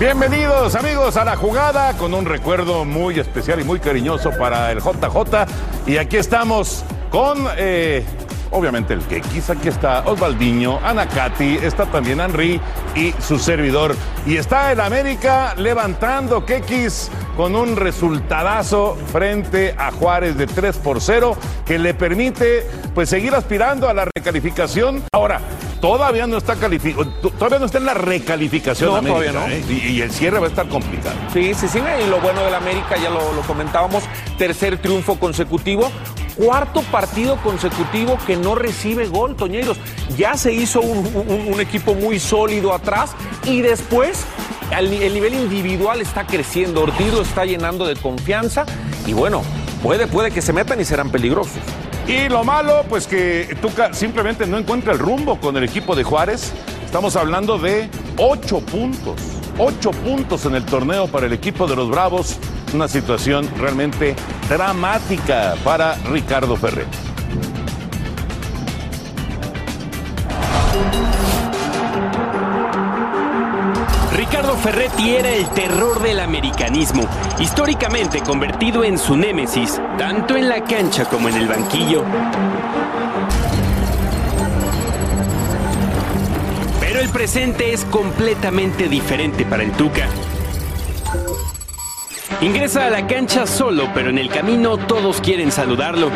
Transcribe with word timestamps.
Bienvenidos 0.00 0.76
amigos 0.76 1.18
a 1.18 1.26
la 1.26 1.36
jugada 1.36 1.92
con 1.98 2.14
un 2.14 2.24
recuerdo 2.24 2.86
muy 2.86 3.18
especial 3.18 3.60
y 3.60 3.64
muy 3.64 3.80
cariñoso 3.80 4.30
para 4.30 4.72
el 4.72 4.78
JJ. 4.78 5.44
Y 5.86 5.98
aquí 5.98 6.16
estamos 6.16 6.86
con, 7.10 7.46
eh, 7.58 8.02
obviamente, 8.50 8.94
el 8.94 9.02
Kekis. 9.02 9.50
Aquí 9.50 9.68
está 9.68 10.00
Osvaldiño, 10.06 10.78
Anacati, 10.82 11.58
está 11.58 11.84
también 11.84 12.18
Henry 12.18 12.58
y 12.96 13.12
su 13.20 13.38
servidor. 13.38 13.94
Y 14.24 14.38
está 14.38 14.72
el 14.72 14.80
América 14.80 15.52
levantando 15.58 16.46
Kekis 16.46 17.10
con 17.36 17.54
un 17.54 17.76
resultadazo 17.76 18.96
frente 19.12 19.74
a 19.76 19.90
Juárez 19.90 20.34
de 20.34 20.46
3 20.46 20.78
por 20.78 21.02
0 21.02 21.36
que 21.66 21.78
le 21.78 21.92
permite 21.92 22.66
pues 22.94 23.10
seguir 23.10 23.34
aspirando 23.34 23.86
a 23.86 23.92
la 23.92 24.06
recalificación. 24.06 25.04
Ahora, 25.12 25.42
todavía 25.80 26.26
no 26.26 26.36
está 26.36 26.56
calificado, 26.56 27.06
todavía 27.08 27.58
no 27.58 27.66
está 27.66 27.78
en 27.78 27.86
la 27.86 27.94
recalificación 27.94 28.90
No, 28.90 28.96
América, 28.96 29.32
todavía 29.32 29.40
no. 29.48 29.54
¿eh? 29.54 29.64
y, 29.68 29.88
y 29.92 30.02
el 30.02 30.10
cierre 30.10 30.38
va 30.38 30.46
a 30.46 30.48
estar 30.50 30.68
complicado. 30.68 31.16
Sí, 31.32 31.54
sí, 31.54 31.68
sí, 31.68 31.78
y 31.78 32.08
lo 32.10 32.20
bueno 32.20 32.42
del 32.44 32.54
América, 32.54 32.96
ya 33.02 33.10
lo, 33.10 33.32
lo 33.32 33.40
comentábamos, 33.42 34.02
tercer 34.38 34.78
triunfo 34.78 35.18
consecutivo, 35.18 35.90
cuarto 36.36 36.82
partido 36.82 37.36
consecutivo 37.42 38.18
que 38.26 38.36
no 38.36 38.54
recibe 38.54 39.06
gol, 39.08 39.36
Toñeros. 39.36 39.78
Ya 40.16 40.36
se 40.36 40.52
hizo 40.52 40.80
un, 40.80 40.98
un- 41.14 41.52
un 41.54 41.60
equipo 41.60 41.94
muy 41.94 42.18
sólido 42.18 42.72
atrás 42.74 43.12
y 43.44 43.60
después 43.62 44.24
el 44.76 44.90
nivel 45.14 45.34
individual 45.34 46.00
está 46.00 46.26
creciendo, 46.26 46.82
Ortiz 46.82 47.12
lo 47.12 47.22
está 47.22 47.44
llenando 47.44 47.86
de 47.86 47.96
confianza 47.96 48.64
y 49.06 49.12
bueno, 49.12 49.42
puede, 49.82 50.06
puede 50.06 50.30
que 50.30 50.40
se 50.42 50.52
metan 50.52 50.80
y 50.80 50.84
serán 50.84 51.10
peligrosos. 51.10 51.58
Y 52.10 52.28
lo 52.28 52.42
malo, 52.42 52.84
pues 52.88 53.06
que 53.06 53.56
Tuca 53.62 53.94
simplemente 53.94 54.44
no 54.44 54.58
encuentra 54.58 54.92
el 54.92 54.98
rumbo 54.98 55.38
con 55.38 55.56
el 55.56 55.62
equipo 55.62 55.94
de 55.94 56.02
Juárez. 56.02 56.52
Estamos 56.84 57.14
hablando 57.14 57.56
de 57.56 57.88
ocho 58.16 58.58
puntos. 58.58 59.20
Ocho 59.58 59.92
puntos 59.92 60.44
en 60.44 60.56
el 60.56 60.64
torneo 60.64 61.06
para 61.06 61.26
el 61.26 61.32
equipo 61.32 61.68
de 61.68 61.76
los 61.76 61.88
Bravos. 61.88 62.36
Una 62.74 62.88
situación 62.88 63.48
realmente 63.56 64.16
dramática 64.48 65.54
para 65.62 65.94
Ricardo 66.10 66.56
Ferrer. 66.56 66.99
Ricardo 74.40 74.56
Ferretti 74.62 75.10
era 75.10 75.28
el 75.28 75.46
terror 75.50 76.00
del 76.00 76.18
americanismo, 76.18 77.06
históricamente 77.38 78.20
convertido 78.20 78.84
en 78.84 78.96
su 78.96 79.14
némesis, 79.14 79.78
tanto 79.98 80.34
en 80.34 80.48
la 80.48 80.64
cancha 80.64 81.04
como 81.04 81.28
en 81.28 81.36
el 81.36 81.46
banquillo. 81.46 82.02
Pero 86.80 87.00
el 87.00 87.10
presente 87.10 87.74
es 87.74 87.84
completamente 87.84 88.88
diferente 88.88 89.44
para 89.44 89.62
el 89.62 89.72
Tuca. 89.72 90.08
Ingresa 92.40 92.86
a 92.86 92.90
la 92.90 93.06
cancha 93.06 93.46
solo, 93.46 93.90
pero 93.92 94.08
en 94.08 94.16
el 94.16 94.30
camino 94.30 94.78
todos 94.78 95.20
quieren 95.20 95.52
saludarlo. 95.52 96.08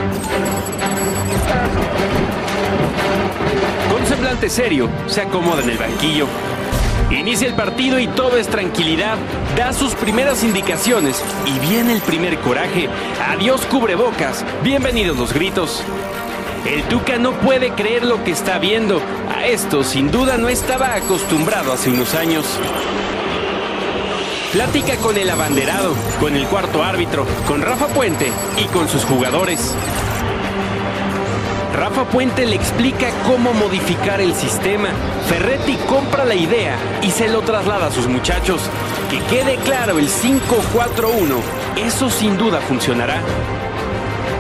Con 3.93 4.07
semblante 4.07 4.49
serio, 4.49 4.89
se 5.09 5.21
acomoda 5.21 5.63
en 5.63 5.69
el 5.69 5.77
banquillo. 5.77 6.27
Inicia 7.25 7.49
el 7.49 7.55
partido 7.55 7.99
y 7.99 8.07
todo 8.07 8.37
es 8.37 8.49
tranquilidad. 8.49 9.17
Da 9.57 9.73
sus 9.73 9.95
primeras 9.95 10.45
indicaciones 10.45 11.25
y 11.47 11.59
viene 11.59 11.95
el 11.95 12.03
primer 12.03 12.39
coraje. 12.41 12.87
Adiós 13.27 13.63
cubrebocas. 13.65 14.45
Bienvenidos 14.63 15.17
los 15.17 15.33
gritos. 15.33 15.83
El 16.67 16.83
Tuca 16.83 17.17
no 17.17 17.33
puede 17.33 17.71
creer 17.71 18.05
lo 18.05 18.23
que 18.23 18.31
está 18.31 18.59
viendo. 18.59 19.01
A 19.35 19.47
esto 19.47 19.85
sin 19.85 20.11
duda 20.11 20.37
no 20.37 20.51
estaba 20.51 20.95
acostumbrado 20.97 21.73
hace 21.73 21.89
unos 21.89 22.15
años. 22.15 22.45
Platica 24.53 24.97
con 24.97 25.17
el 25.17 25.31
abanderado, 25.31 25.95
con 26.21 26.37
el 26.37 26.47
cuarto 26.47 26.83
árbitro, 26.83 27.25
con 27.47 27.63
Rafa 27.63 27.87
Puente 27.87 28.31
y 28.59 28.67
con 28.67 28.87
sus 28.87 29.03
jugadores. 29.07 29.75
Rafa 31.75 32.05
Puente 32.05 32.47
le 32.47 32.55
explica 32.55 33.09
cómo 33.27 33.53
modificar 33.53 34.21
el 34.21 34.33
sistema. 34.35 34.91
Ferretti 35.29 35.77
compra 35.89 36.25
la 36.25 36.37
idea 36.37 36.77
y 37.03 37.11
se 37.11 37.29
lo 37.29 37.41
traslada 37.41 37.89
a 37.89 37.91
sus 37.91 38.07
muchachos. 38.07 38.63
Que 39.11 39.19
quede 39.25 39.57
claro 39.57 39.99
el 39.99 40.09
5-4-1. 40.09 41.41
Eso 41.77 42.11
sin 42.11 42.39
duda 42.39 42.61
funcionará. 42.61 43.21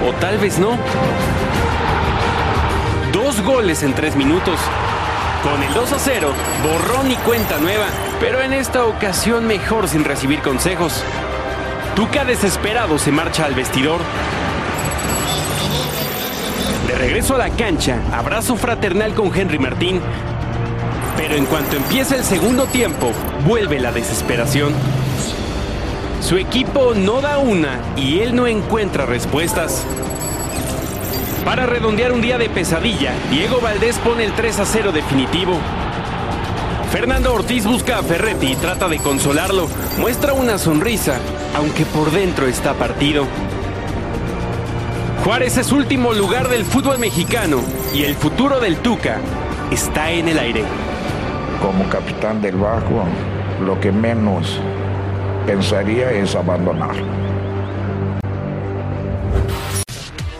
O 0.09 0.13
tal 0.21 0.39
vez 0.39 0.61
no. 0.61 0.79
Dos 3.13 3.43
goles 3.43 3.83
en 3.83 3.95
tres 3.95 4.15
minutos. 4.15 4.61
Con 5.43 5.61
el 5.61 5.75
2 5.75 5.93
a 5.93 5.99
0, 5.99 6.33
borrón 6.63 7.11
y 7.11 7.17
cuenta 7.17 7.59
nueva, 7.59 7.87
pero 8.21 8.41
en 8.41 8.53
esta 8.53 8.85
ocasión 8.85 9.47
mejor 9.47 9.89
sin 9.89 10.05
recibir 10.05 10.41
consejos. 10.41 11.05
Tuca 11.97 12.25
desesperado 12.25 12.97
se 12.97 13.11
marcha 13.11 13.45
al 13.45 13.55
vestidor. 13.55 14.01
Regreso 17.05 17.35
a 17.35 17.39
la 17.39 17.51
cancha, 17.51 18.01
abrazo 18.15 18.57
fraternal 18.57 19.13
con 19.13 19.31
Henry 19.39 19.59
Martín. 19.59 20.01
Pero 21.19 21.35
en 21.35 21.45
cuanto 21.45 21.77
empieza 21.77 22.17
el 22.17 22.25
segundo 22.25 22.65
tiempo, 22.65 23.13
vuelve 23.47 23.79
la 23.79 23.93
desesperación. 23.93 24.73
Su 26.23 26.39
equipo 26.39 26.95
no 26.95 27.21
da 27.21 27.37
una 27.37 27.79
y 27.95 28.21
él 28.21 28.35
no 28.35 28.47
encuentra 28.47 29.05
respuestas. 29.05 29.85
Para 31.45 31.67
redondear 31.67 32.11
un 32.11 32.23
día 32.23 32.39
de 32.39 32.49
pesadilla, 32.49 33.13
Diego 33.31 33.61
Valdés 33.61 33.99
pone 33.99 34.25
el 34.25 34.33
3 34.33 34.61
a 34.61 34.65
0 34.65 34.93
definitivo. 34.93 35.59
Fernando 36.91 37.35
Ortiz 37.35 37.67
busca 37.67 37.99
a 37.99 38.03
Ferretti 38.03 38.53
y 38.53 38.57
trata 38.57 38.89
de 38.89 38.97
consolarlo. 38.99 39.69
Muestra 39.99 40.33
una 40.33 40.57
sonrisa, 40.57 41.19
aunque 41.55 41.85
por 41.85 42.11
dentro 42.13 42.47
está 42.47 42.73
partido. 42.73 43.27
Juárez 45.25 45.57
es 45.57 45.73
último 45.73 46.13
lugar 46.13 46.49
del 46.49 46.67
fútbol 46.67 46.99
mexicano 46.99 47.63
y 47.95 48.05
el 48.05 48.15
futuro 48.15 48.61
del 48.61 48.77
Tuca 48.77 49.17
está 49.71 50.11
en 50.11 50.29
el 50.29 50.39
aire. 50.39 50.65
Como 51.63 51.89
capitán 51.89 52.43
del 52.43 52.57
barco, 52.57 53.05
lo 53.65 53.81
que 53.81 53.91
menos 53.91 54.61
pensaría 55.47 56.11
es 56.11 56.35
abandonar. 56.35 56.95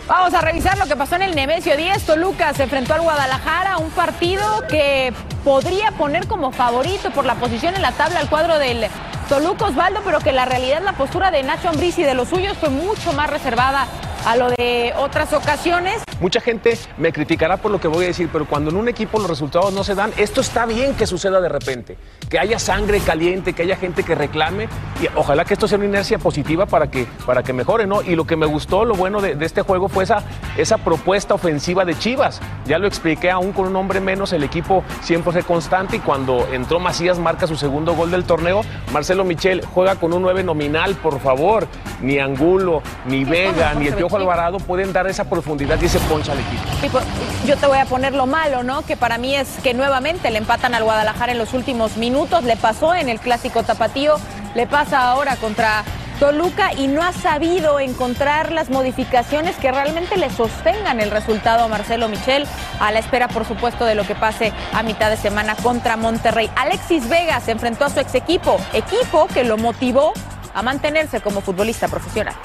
Vamos 0.07 0.35
a 0.35 0.41
revisar 0.41 0.77
lo 0.77 0.85
que 0.85 0.95
pasó 0.95 1.15
en 1.15 1.23
el 1.23 1.35
Nemesio 1.35 1.75
10. 1.75 2.03
Toluca 2.05 2.53
se 2.53 2.61
enfrentó 2.61 2.93
al 2.93 3.01
Guadalajara, 3.01 3.79
un 3.79 3.89
partido 3.89 4.67
que 4.69 5.11
podría 5.43 5.93
poner 5.93 6.27
como 6.27 6.51
favorito 6.51 7.09
por 7.09 7.25
la 7.25 7.33
posición 7.33 7.75
en 7.75 7.81
la 7.81 7.91
tabla 7.93 8.19
al 8.19 8.29
cuadro 8.29 8.59
del 8.59 8.85
Toluca 9.29 9.65
Osvaldo, 9.65 10.01
pero 10.05 10.19
que 10.19 10.31
la 10.31 10.45
realidad 10.45 10.83
la 10.83 10.93
postura 10.93 11.31
de 11.31 11.41
Nacho 11.41 11.69
Ambriz 11.69 11.97
y 11.97 12.03
de 12.03 12.13
los 12.13 12.29
suyos 12.29 12.55
fue 12.55 12.69
mucho 12.69 13.13
más 13.13 13.31
reservada 13.31 13.87
a 14.25 14.35
lo 14.35 14.49
de 14.49 14.93
otras 14.97 15.31
ocasiones. 15.33 16.01
Mucha 16.19 16.41
gente 16.41 16.77
me 16.97 17.11
criticará 17.11 17.57
por 17.57 17.71
lo 17.71 17.79
que 17.79 17.87
voy 17.87 18.05
a 18.05 18.07
decir, 18.07 18.29
pero 18.31 18.45
cuando 18.45 18.71
en 18.71 18.77
un 18.77 18.87
equipo 18.87 19.19
los 19.19 19.29
resultados 19.29 19.73
no 19.73 19.83
se 19.83 19.95
dan, 19.95 20.11
esto 20.17 20.41
está 20.41 20.65
bien 20.65 20.95
que 20.95 21.05
suceda 21.05 21.41
de 21.41 21.49
repente, 21.49 21.97
que 22.29 22.39
haya 22.39 22.57
sangre 22.57 22.99
caliente, 23.01 23.53
que 23.53 23.63
haya 23.63 23.75
gente 23.75 24.03
que 24.03 24.15
reclame 24.15 24.67
y 25.01 25.07
ojalá 25.15 25.45
que 25.45 25.53
esto 25.53 25.67
sea 25.67 25.77
una 25.77 25.87
inercia 25.87 26.17
positiva 26.17 26.65
para 26.65 26.89
que, 26.89 27.05
para 27.25 27.43
que 27.43 27.53
mejore, 27.53 27.85
¿no? 27.85 28.01
Y 28.01 28.15
lo 28.15 28.25
que 28.25 28.35
me 28.35 28.45
gustó, 28.45 28.85
lo 28.85 28.95
bueno 28.95 29.21
de, 29.21 29.35
de 29.35 29.45
este 29.45 29.61
juego 29.61 29.89
fue 29.89 30.05
esa, 30.05 30.23
esa 30.57 30.77
propuesta 30.77 31.33
ofensiva 31.33 31.85
de 31.85 31.97
Chivas. 31.97 32.41
Ya 32.65 32.79
lo 32.79 32.87
expliqué, 32.87 33.29
aún 33.29 33.51
con 33.51 33.67
un 33.67 33.75
hombre 33.75 33.99
menos, 33.99 34.31
el 34.33 34.43
equipo 34.43 34.83
siempre 35.01 35.33
fue 35.33 35.43
constante 35.43 35.97
y 35.97 35.99
cuando 35.99 36.47
entró 36.51 36.79
Macías 36.79 37.19
marca 37.19 37.45
su 37.45 37.57
segundo 37.57 37.93
gol 37.93 38.09
del 38.09 38.23
torneo, 38.23 38.61
Marcelo 38.93 39.23
Michel 39.23 39.63
juega 39.73 39.95
con 39.95 40.13
un 40.13 40.21
9 40.21 40.43
nominal, 40.43 40.95
por 40.95 41.19
favor. 41.19 41.67
Ni 42.01 42.19
Angulo, 42.19 42.81
ni 43.05 43.23
Vega, 43.23 43.73
ni 43.73 43.87
el 43.87 43.95
Piojo 43.95 44.14
Alvarado 44.15 44.57
pueden 44.59 44.93
dar 44.93 45.07
esa 45.07 45.23
profundidad 45.25 45.79
y 45.81 45.85
ese 45.85 45.99
poncha 46.01 46.31
al 46.31 46.39
equipo. 46.39 46.63
Tipo, 46.81 46.99
yo 47.45 47.57
te 47.57 47.67
voy 47.67 47.77
a 47.77 47.85
poner 47.85 48.13
lo 48.13 48.25
malo, 48.25 48.63
¿no? 48.63 48.81
Que 48.83 48.97
para 48.97 49.17
mí 49.17 49.35
es 49.35 49.47
que 49.63 49.73
nuevamente 49.73 50.31
le 50.31 50.37
empatan 50.37 50.73
al 50.73 50.83
Guadalajara 50.83 51.31
en 51.31 51.37
los 51.37 51.53
últimos 51.53 51.97
minutos. 51.97 52.43
Le 52.43 52.57
pasó 52.57 52.95
en 52.95 53.09
el 53.09 53.19
clásico 53.19 53.63
tapatío, 53.63 54.15
le 54.55 54.67
pasa 54.67 55.09
ahora 55.09 55.35
contra 55.35 55.83
Toluca 56.19 56.71
y 56.73 56.87
no 56.87 57.03
ha 57.03 57.11
sabido 57.11 57.79
encontrar 57.79 58.51
las 58.51 58.69
modificaciones 58.69 59.55
que 59.57 59.71
realmente 59.71 60.15
le 60.15 60.29
sostengan 60.29 61.01
el 61.01 61.11
resultado 61.11 61.65
a 61.65 61.67
Marcelo 61.67 62.07
Michel, 62.07 62.47
a 62.79 62.91
la 62.91 62.99
espera, 62.99 63.27
por 63.27 63.45
supuesto, 63.45 63.83
de 63.83 63.95
lo 63.95 64.05
que 64.05 64.15
pase 64.15 64.53
a 64.71 64.81
mitad 64.81 65.09
de 65.09 65.17
semana 65.17 65.55
contra 65.55 65.97
Monterrey. 65.97 66.49
Alexis 66.55 67.09
Vega 67.09 67.41
se 67.41 67.51
enfrentó 67.51 67.85
a 67.85 67.89
su 67.89 67.99
ex 67.99 68.15
equipo, 68.15 68.57
equipo 68.71 69.27
que 69.27 69.43
lo 69.43 69.57
motivó 69.57 70.13
a 70.53 70.61
mantenerse 70.61 71.19
como 71.19 71.41
futbolista 71.41 71.89
profesional. 71.89 72.35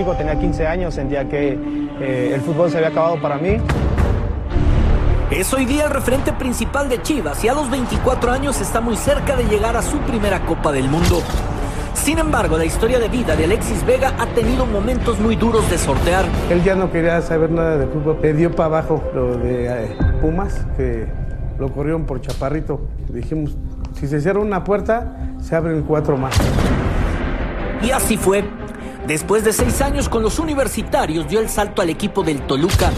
Chico, 0.00 0.14
tenía 0.14 0.38
15 0.38 0.66
años, 0.66 0.94
sentía 0.94 1.28
que 1.28 1.58
eh, 2.00 2.32
el 2.34 2.40
fútbol 2.40 2.70
se 2.70 2.78
había 2.78 2.88
acabado 2.88 3.20
para 3.20 3.36
mí. 3.36 3.58
Es 5.30 5.52
hoy 5.52 5.66
día 5.66 5.84
el 5.84 5.90
referente 5.90 6.32
principal 6.32 6.88
de 6.88 7.02
Chivas 7.02 7.44
y 7.44 7.48
a 7.48 7.54
los 7.54 7.70
24 7.70 8.32
años 8.32 8.60
está 8.62 8.80
muy 8.80 8.96
cerca 8.96 9.36
de 9.36 9.44
llegar 9.44 9.76
a 9.76 9.82
su 9.82 9.98
primera 9.98 10.40
Copa 10.46 10.72
del 10.72 10.88
Mundo. 10.88 11.22
Sin 11.92 12.18
embargo, 12.18 12.56
la 12.56 12.64
historia 12.64 12.98
de 12.98 13.08
vida 13.08 13.36
de 13.36 13.44
Alexis 13.44 13.84
Vega 13.84 14.14
ha 14.18 14.26
tenido 14.28 14.64
momentos 14.64 15.20
muy 15.20 15.36
duros 15.36 15.68
de 15.70 15.76
sortear. 15.76 16.24
Él 16.48 16.64
ya 16.64 16.74
no 16.74 16.90
quería 16.90 17.20
saber 17.20 17.50
nada 17.50 17.76
de 17.76 17.86
fútbol. 17.86 18.18
Le 18.22 18.32
dio 18.32 18.50
para 18.50 18.66
abajo 18.78 19.02
lo 19.14 19.36
de 19.36 19.66
eh, 19.66 19.96
Pumas, 20.22 20.64
que 20.78 21.06
lo 21.58 21.70
corrieron 21.70 22.06
por 22.06 22.22
Chaparrito. 22.22 22.80
Dijimos, 23.10 23.54
si 23.92 24.08
se 24.08 24.18
cierra 24.22 24.40
una 24.40 24.64
puerta, 24.64 25.34
se 25.42 25.54
abren 25.54 25.82
cuatro 25.82 26.16
más. 26.16 26.34
Y 27.82 27.90
así 27.90 28.16
fue. 28.16 28.44
Después 29.06 29.44
de 29.44 29.52
seis 29.52 29.80
años 29.80 30.08
con 30.08 30.22
los 30.22 30.38
universitarios, 30.38 31.28
dio 31.28 31.40
el 31.40 31.48
salto 31.48 31.82
al 31.82 31.90
equipo 31.90 32.22
del 32.22 32.42
Toluca. 32.42 32.90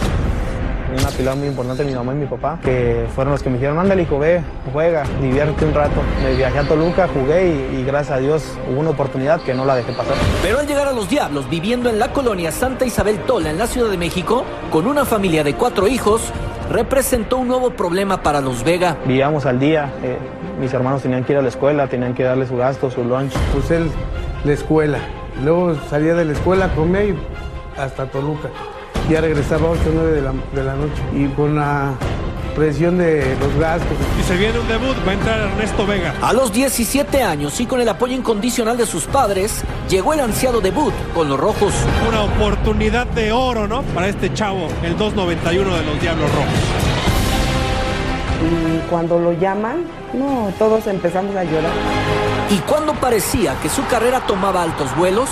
Una 0.98 1.08
pilar 1.08 1.36
muy 1.36 1.48
importante 1.48 1.84
mi 1.84 1.94
mamá 1.94 2.12
y 2.12 2.16
mi 2.16 2.26
papá, 2.26 2.58
que 2.62 3.06
fueron 3.14 3.32
los 3.32 3.42
que 3.42 3.48
me 3.48 3.56
dijeron, 3.56 3.78
ándale 3.78 4.02
hijo, 4.02 4.18
ve, 4.18 4.42
juega, 4.74 5.04
divierte 5.22 5.64
un 5.64 5.72
rato. 5.72 6.02
Me 6.22 6.34
viajé 6.34 6.58
a 6.58 6.68
Toluca, 6.68 7.08
jugué 7.08 7.48
y, 7.48 7.76
y 7.78 7.84
gracias 7.84 8.18
a 8.18 8.20
Dios 8.20 8.44
hubo 8.70 8.80
una 8.80 8.90
oportunidad 8.90 9.40
que 9.40 9.54
no 9.54 9.64
la 9.64 9.74
dejé 9.74 9.92
pasar. 9.92 10.14
Pero 10.42 10.58
al 10.58 10.66
llegar 10.66 10.88
a 10.88 10.92
los 10.92 11.08
Diablos, 11.08 11.48
viviendo 11.48 11.88
en 11.88 11.98
la 11.98 12.12
colonia 12.12 12.52
Santa 12.52 12.84
Isabel 12.84 13.20
Tola, 13.20 13.48
en 13.48 13.56
la 13.56 13.66
Ciudad 13.66 13.90
de 13.90 13.96
México, 13.96 14.44
con 14.70 14.86
una 14.86 15.06
familia 15.06 15.42
de 15.44 15.54
cuatro 15.54 15.88
hijos, 15.88 16.30
representó 16.68 17.38
un 17.38 17.48
nuevo 17.48 17.70
problema 17.70 18.22
para 18.22 18.42
los 18.42 18.62
Vega. 18.62 18.98
Vivíamos 19.06 19.46
al 19.46 19.58
día, 19.58 19.90
eh, 20.02 20.18
mis 20.60 20.74
hermanos 20.74 21.00
tenían 21.00 21.24
que 21.24 21.32
ir 21.32 21.38
a 21.38 21.42
la 21.42 21.48
escuela, 21.48 21.86
tenían 21.86 22.12
que 22.12 22.24
darle 22.24 22.46
su 22.46 22.56
gasto, 22.58 22.90
su 22.90 23.02
lunch. 23.02 23.32
Pues 23.54 23.70
él, 23.70 23.90
la 24.44 24.52
escuela. 24.52 24.98
Luego 25.42 25.74
salía 25.88 26.14
de 26.14 26.24
la 26.24 26.32
escuela, 26.32 26.68
comía 26.74 27.04
y 27.04 27.18
hasta 27.78 28.06
Toluca. 28.06 28.48
Ya 29.10 29.20
regresaba 29.20 29.68
a 29.68 29.70
8 29.72 29.80
o 29.86 29.92
9 29.94 30.12
de 30.12 30.22
la, 30.22 30.32
de 30.54 30.64
la 30.64 30.74
noche. 30.74 31.02
Y 31.14 31.26
con 31.28 31.56
la 31.56 31.94
presión 32.54 32.98
de 32.98 33.36
los 33.40 33.54
gastos. 33.58 33.96
Y 34.18 34.22
se 34.22 34.36
viene 34.36 34.58
un 34.58 34.68
debut, 34.68 34.96
va 35.06 35.12
a 35.12 35.14
entrar 35.14 35.40
Ernesto 35.40 35.86
Vega. 35.86 36.14
A 36.22 36.32
los 36.32 36.52
17 36.52 37.22
años 37.22 37.60
y 37.60 37.66
con 37.66 37.80
el 37.80 37.88
apoyo 37.88 38.14
incondicional 38.14 38.76
de 38.76 38.86
sus 38.86 39.04
padres, 39.04 39.62
llegó 39.88 40.14
el 40.14 40.20
ansiado 40.20 40.60
debut 40.60 40.92
con 41.14 41.28
los 41.28 41.38
Rojos. 41.38 41.74
Una 42.08 42.22
oportunidad 42.22 43.06
de 43.06 43.32
oro, 43.32 43.66
¿no? 43.66 43.82
Para 43.94 44.08
este 44.08 44.32
chavo, 44.32 44.68
el 44.82 44.96
291 44.96 45.76
de 45.76 45.84
los 45.84 46.00
Diablos 46.00 46.30
Rojos. 46.30 46.92
Y 48.42 48.90
cuando 48.90 49.18
lo 49.18 49.32
llaman, 49.32 49.84
no, 50.12 50.52
todos 50.58 50.86
empezamos 50.86 51.34
a 51.36 51.44
llorar. 51.44 51.72
Y 52.52 52.58
cuando 52.68 52.92
parecía 52.92 53.54
que 53.62 53.70
su 53.70 53.82
carrera 53.86 54.20
tomaba 54.26 54.62
altos 54.62 54.94
vuelos, 54.94 55.30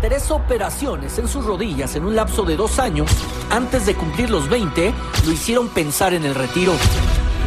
tres 0.00 0.30
operaciones 0.30 1.18
en 1.18 1.26
sus 1.26 1.44
rodillas 1.44 1.96
en 1.96 2.04
un 2.04 2.14
lapso 2.14 2.44
de 2.44 2.54
dos 2.54 2.78
años, 2.78 3.10
antes 3.50 3.86
de 3.86 3.96
cumplir 3.96 4.30
los 4.30 4.48
20, 4.48 4.94
lo 5.26 5.32
hicieron 5.32 5.68
pensar 5.70 6.14
en 6.14 6.24
el 6.24 6.36
retiro. 6.36 6.74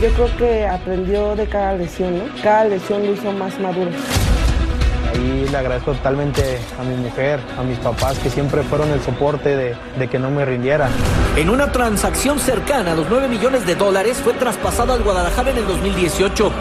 Yo 0.02 0.10
creo 0.10 0.36
que 0.36 0.68
aprendió 0.68 1.38
de 1.38 1.48
cada 1.48 1.76
lesión, 1.76 2.18
¿no? 2.18 2.26
Cada 2.44 2.66
lesión 2.66 3.06
lo 3.06 3.14
hizo 3.14 3.32
más 3.32 3.58
maduro. 3.62 3.92
Ahí 5.14 5.48
le 5.50 5.58
agradezco 5.58 5.94
totalmente 5.94 6.60
a 6.78 6.84
mi 6.84 6.98
mujer, 6.98 7.40
a 7.58 7.64
mis 7.64 7.80
papás, 7.80 8.20
que 8.20 8.30
siempre 8.30 8.62
fueron 8.64 8.92
el 8.92 9.02
soporte 9.02 9.56
de, 9.56 9.78
de 9.98 10.10
que 10.10 10.20
no 10.20 10.30
me 10.32 10.44
rindiera. 10.44 10.90
En 11.38 11.50
una 11.50 11.72
transacción 11.72 12.40
cercana 12.40 12.92
a 12.92 12.96
los 12.96 13.10
9 13.10 13.30
millones 13.30 13.66
de 13.66 13.76
dólares, 13.76 14.18
fue 14.22 14.34
traspasado 14.34 14.92
al 14.92 15.02
Guadalajara 15.02 15.52
en 15.52 15.60
el 15.60 15.66
2018. 15.66 16.52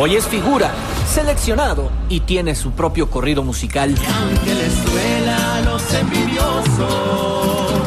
Hoy 0.00 0.14
es 0.14 0.28
figura, 0.28 0.70
seleccionado 1.08 1.90
y 2.08 2.20
tiene 2.20 2.54
su 2.54 2.70
propio 2.70 3.10
corrido 3.10 3.42
musical. 3.42 3.96
aunque 4.20 4.54
les 4.54 4.84
duela 4.84 5.56
a 5.56 5.60
los 5.62 5.92
envidiosos, 5.92 7.82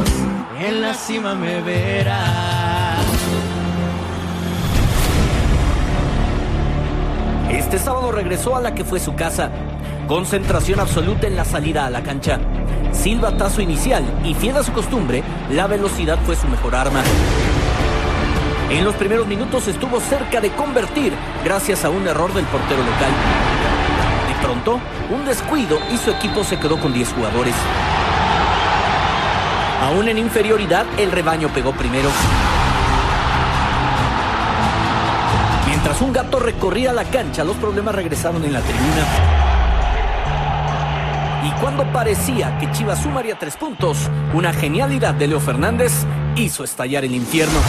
en 0.60 0.82
la 0.82 0.94
cima 0.94 1.36
me 1.36 1.62
verás. 1.62 3.00
Este 7.50 7.80
sábado 7.80 8.12
regresó 8.12 8.58
a 8.58 8.62
la 8.62 8.76
que 8.76 8.84
fue 8.84 9.00
su 9.00 9.16
casa. 9.16 9.50
Concentración 10.10 10.82
absoluta 10.82 11.28
en 11.28 11.38
la 11.38 11.46
salida 11.46 11.86
a 11.86 11.90
la 11.90 12.04
cancha. 12.04 12.42
Silbatazo 12.92 13.62
inicial 13.62 14.04
y 14.26 14.34
fiel 14.34 14.58
a 14.58 14.64
su 14.64 14.74
costumbre, 14.74 15.24
la 15.50 15.66
velocidad 15.68 16.20
fue 16.26 16.36
su 16.36 16.50
mejor 16.50 16.76
arma. 16.76 17.04
En 18.72 18.86
los 18.86 18.96
primeros 18.96 19.28
minutos 19.28 19.68
estuvo 19.68 20.00
cerca 20.00 20.40
de 20.40 20.50
convertir 20.52 21.12
gracias 21.44 21.84
a 21.84 21.90
un 21.90 22.08
error 22.08 22.34
del 22.34 22.46
portero 22.46 22.80
local. 22.80 23.12
De 24.30 24.46
pronto, 24.46 24.80
un 25.10 25.26
descuido 25.26 25.78
y 25.92 25.98
su 25.98 26.10
equipo 26.10 26.46
se 26.46 26.58
quedó 26.58 26.80
con 26.80 26.94
10 26.94 27.10
jugadores. 27.12 27.54
Aún 29.84 30.08
en 30.08 30.18
inferioridad, 30.18 30.86
el 30.98 31.12
rebaño 31.12 31.50
pegó 31.50 31.74
primero. 31.74 32.10
Mientras 35.68 36.02
un 36.02 36.14
gato 36.14 36.40
recorría 36.40 36.94
la 36.94 37.04
cancha, 37.04 37.44
los 37.44 37.58
problemas 37.58 37.94
regresaron 37.94 38.42
en 38.46 38.54
la 38.54 38.62
tribuna. 38.62 39.06
Y 41.44 41.52
cuando 41.60 41.92
parecía 41.92 42.58
que 42.58 42.72
Chivas 42.72 43.02
sumaría 43.04 43.38
tres 43.38 43.58
puntos, 43.58 43.98
una 44.34 44.54
genialidad 44.54 45.14
de 45.14 45.28
Leo 45.28 45.42
Fernández 45.42 45.92
hizo 46.38 46.64
estallar 46.64 47.04
el 47.04 47.14
infierno. 47.14 47.60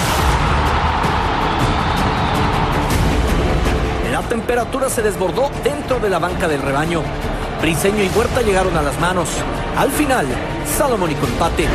temperatura 4.32 4.88
se 4.88 5.02
desbordó 5.02 5.50
dentro 5.62 6.00
de 6.00 6.08
la 6.08 6.18
banca 6.18 6.48
del 6.48 6.62
rebaño. 6.62 7.02
Briseño 7.60 8.02
y 8.02 8.08
Huerta 8.16 8.40
llegaron 8.40 8.74
a 8.78 8.80
las 8.80 8.98
manos. 8.98 9.28
Al 9.76 9.90
final, 9.90 10.26
Salomón 10.64 11.10
y 11.10 11.12
empate. 11.12 11.66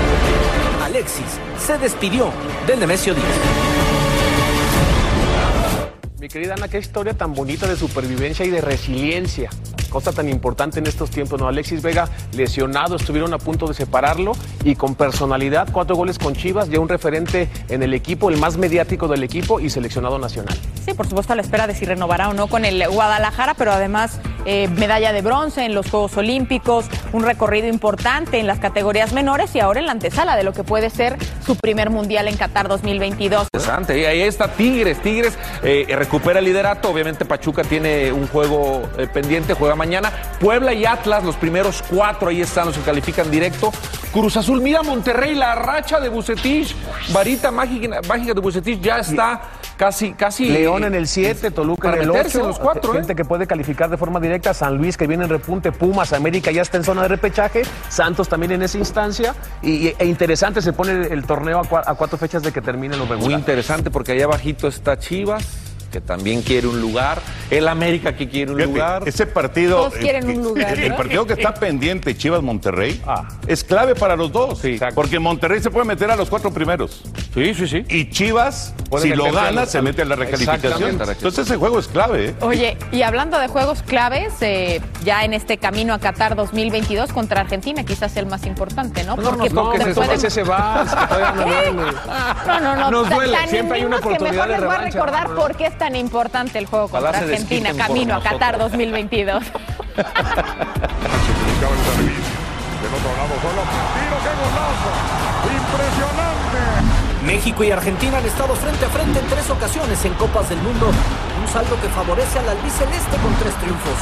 Alexis 0.83 1.37
se 1.59 1.77
despidió 1.77 2.31
del 2.65 2.79
Nemesio 2.79 3.13
10. 3.13 3.27
Mi 6.19 6.27
querida 6.29 6.55
Ana, 6.55 6.67
qué 6.67 6.79
historia 6.79 7.13
tan 7.13 7.35
bonita 7.35 7.67
de 7.67 7.75
supervivencia 7.75 8.43
y 8.43 8.49
de 8.49 8.61
resiliencia. 8.61 9.51
Cosa 9.89 10.11
tan 10.11 10.29
importante 10.29 10.79
en 10.79 10.87
estos 10.87 11.09
tiempos, 11.09 11.39
¿no? 11.39 11.47
Alexis 11.47 11.81
Vega 11.81 12.09
lesionado, 12.33 12.95
estuvieron 12.95 13.33
a 13.33 13.37
punto 13.37 13.67
de 13.67 13.73
separarlo 13.73 14.33
y 14.63 14.75
con 14.75 14.95
personalidad, 14.95 15.69
cuatro 15.71 15.95
goles 15.95 16.19
con 16.19 16.35
Chivas, 16.35 16.69
ya 16.69 16.79
un 16.79 16.89
referente 16.89 17.49
en 17.69 17.83
el 17.83 17.93
equipo, 17.93 18.29
el 18.29 18.37
más 18.37 18.57
mediático 18.57 19.07
del 19.07 19.23
equipo 19.23 19.59
y 19.59 19.69
seleccionado 19.69 20.19
nacional. 20.19 20.57
Sí, 20.85 20.93
por 20.93 21.07
supuesto, 21.07 21.33
a 21.33 21.35
la 21.35 21.41
espera 21.41 21.67
de 21.67 21.75
si 21.75 21.85
renovará 21.85 22.29
o 22.29 22.33
no 22.33 22.47
con 22.47 22.65
el 22.65 22.87
Guadalajara, 22.87 23.53
pero 23.53 23.71
además 23.71 24.19
eh, 24.45 24.69
medalla 24.69 25.11
de 25.11 25.21
bronce 25.21 25.65
en 25.65 25.73
los 25.73 25.89
Juegos 25.89 26.15
Olímpicos, 26.15 26.85
un 27.11 27.23
recorrido 27.23 27.67
importante 27.67 28.39
en 28.39 28.47
las 28.47 28.59
categorías 28.59 29.11
menores 29.11 29.53
y 29.55 29.59
ahora 29.59 29.79
en 29.81 29.87
la 29.87 29.91
antesala 29.91 30.37
de 30.37 30.43
lo 30.43 30.53
que 30.53 30.63
puede 30.63 30.89
ser 30.89 31.17
su 31.45 31.57
primer 31.57 31.89
mundial 31.89 32.27
en 32.27 32.37
Qatar 32.37 32.67
2022. 32.67 33.47
Interesante, 33.53 33.99
y 33.99 34.05
ahí 34.05 34.21
está 34.21 34.53
Tigres, 34.53 35.01
Tigres 35.01 35.37
eh, 35.63 35.85
recupera 35.89 36.39
el 36.39 36.45
liderato, 36.45 36.89
obviamente 36.89 37.25
Pachuca 37.25 37.63
tiene 37.63 38.11
un 38.11 38.27
juego 38.27 38.83
eh, 38.97 39.07
pendiente, 39.07 39.53
juega 39.53 39.75
mañana, 39.77 40.11
Puebla 40.39 40.73
y 40.73 40.85
Atlas, 40.85 41.23
los 41.23 41.35
primeros 41.37 41.83
cuatro, 41.89 42.29
ahí 42.29 42.41
están 42.41 42.65
los 42.67 42.75
que 42.77 42.83
califican 42.83 43.31
directo, 43.31 43.71
Cruz 44.11 44.35
Azul, 44.35 44.61
mira 44.61 44.81
Monterrey, 44.83 45.35
la 45.35 45.55
racha 45.55 45.99
de 45.99 46.09
Bucetich, 46.09 46.75
varita 47.13 47.51
mágica, 47.51 48.01
mágica 48.07 48.33
de 48.33 48.41
Bucetich 48.41 48.81
ya 48.81 48.99
está 48.99 49.41
casi, 49.77 50.13
casi... 50.13 50.49
León 50.49 50.83
en 50.85 50.95
el 50.95 51.07
7, 51.07 51.51
Toluca 51.51 51.93
en 51.93 52.01
el 52.01 52.07
meterse 52.07 52.37
8, 52.37 52.41
en 52.41 52.47
los 52.47 52.59
cuatro, 52.59 52.93
gente 52.93 53.15
que 53.15 53.23
puede 53.25 53.45
calificar 53.47 53.89
de 53.89 53.97
forma 53.97 54.19
directa, 54.19 54.53
San 54.53 54.75
Luis 54.77 54.97
que 54.97 55.05
viene 55.07 55.23
en 55.25 55.29
repunte, 55.29 55.71
Pumas, 55.71 56.13
América 56.13 56.51
ya 56.51 56.63
está 56.63 56.77
en 56.77 56.83
zona 56.83 57.03
de 57.03 57.09
repechaje, 57.09 57.61
Santos 57.89 58.27
también 58.27 58.53
en 58.53 58.63
esa 58.63 58.77
instancia, 58.79 59.35
y, 59.61 59.93
e 59.99 60.05
interesante 60.05 60.61
se 60.61 60.73
pone 60.73 60.91
el 61.07 61.23
torneo 61.25 61.59
a, 61.59 61.63
cua- 61.63 61.83
a 61.85 61.93
cuatro 61.93 62.17
fechas 62.17 62.41
de 62.41 62.51
que 62.51 62.61
termine 62.61 62.95
lo 62.97 63.03
regular. 63.03 63.23
Muy 63.29 63.33
interesante 63.35 63.91
porque 63.91 64.13
allá 64.13 64.25
abajito 64.25 64.67
está 64.67 64.97
Chivas, 64.97 65.45
que 65.91 66.01
también 66.01 66.41
quiere 66.41 66.67
un 66.67 66.79
lugar, 66.81 67.19
el 67.49 67.67
América 67.67 68.15
que 68.15 68.27
quiere 68.29 68.51
un 68.51 68.57
Fíjate, 68.57 68.73
lugar. 68.73 69.03
Ese 69.05 69.25
partido. 69.25 69.77
Todos 69.77 69.95
quieren 69.95 70.29
un 70.29 70.43
lugar, 70.43 70.73
El, 70.73 70.79
el 70.83 70.89
¿no? 70.89 70.97
partido 70.97 71.25
que 71.25 71.33
está 71.33 71.53
pendiente, 71.53 72.15
Chivas 72.17 72.41
Monterrey, 72.41 73.01
es 73.47 73.63
clave 73.63 73.95
para 73.95 74.15
los 74.15 74.31
dos. 74.31 74.61
porque 74.95 75.19
Monterrey 75.19 75.61
se 75.61 75.69
puede 75.71 75.85
meter 75.85 76.11
a 76.11 76.15
los 76.15 76.29
cuatro 76.29 76.51
primeros. 76.51 77.03
Sí, 77.33 77.53
sí, 77.53 77.67
sí. 77.67 77.85
Y 77.89 78.09
Chivas, 78.09 78.73
Puede 78.89 79.03
si 79.03 79.15
lo 79.15 79.31
gana, 79.31 79.65
se 79.65 79.81
mete 79.81 80.01
a 80.01 80.05
la 80.05 80.15
recalificación. 80.15 80.99
Entonces 81.01 81.39
ese 81.45 81.55
juego 81.57 81.79
es 81.79 81.87
clave. 81.87 82.29
¿eh? 82.29 82.35
Oye, 82.41 82.77
y 82.91 83.01
hablando 83.03 83.37
de 83.39 83.47
juegos 83.47 83.83
claves, 83.83 84.33
eh, 84.41 84.81
ya 85.03 85.23
en 85.23 85.33
este 85.33 85.57
camino 85.57 85.93
a 85.93 85.99
Qatar 85.99 86.35
2022 86.35 87.13
contra 87.13 87.41
Argentina, 87.41 87.83
quizás 87.83 88.15
el 88.17 88.25
más 88.25 88.45
importante, 88.45 89.03
¿no? 89.03 89.15
No, 89.15 89.31
no 89.31 89.37
te 89.37 89.47
eso, 89.47 89.55
pueden- 90.01 90.11
ese 90.17 90.29
se 90.29 90.43
va, 90.43 90.83
no. 91.35 91.47
No, 92.47 92.59
no, 92.59 92.75
no. 92.75 92.91
Nos 92.91 93.09
duele, 93.09 93.37
siempre 93.47 93.77
hay 93.79 93.85
una 93.85 93.97
que 93.99 94.05
oportunidad 94.07 94.47
mejor 94.47 94.47
de 94.47 94.57
les 94.57 94.65
voy 94.65 94.75
a 94.75 94.77
recordar 94.79 95.35
por 95.35 95.55
qué 95.55 95.65
es 95.67 95.76
tan 95.77 95.95
importante 95.95 96.59
el 96.59 96.65
juego 96.65 96.89
contra 96.89 97.11
Ojalá 97.11 97.25
Argentina, 97.25 97.73
camino 97.73 98.15
a. 98.15 98.21
Qatar 98.21 98.57
2022. 98.57 99.43
México 107.27 107.61
y 107.65 107.71
Argentina 107.71 108.19
han 108.19 108.25
estado 108.25 108.55
frente 108.55 108.85
a 108.85 108.87
frente 108.87 109.19
en 109.19 109.27
tres 109.27 109.49
ocasiones 109.49 110.03
en 110.05 110.13
Copas 110.13 110.47
del 110.47 110.59
Mundo. 110.59 110.87
Un 110.87 111.47
saldo 111.51 111.75
que 111.81 111.89
favorece 111.89 112.39
al 112.39 112.47
albiceleste 112.47 113.17
con 113.17 113.35
tres 113.35 113.53
triunfos. 113.59 113.99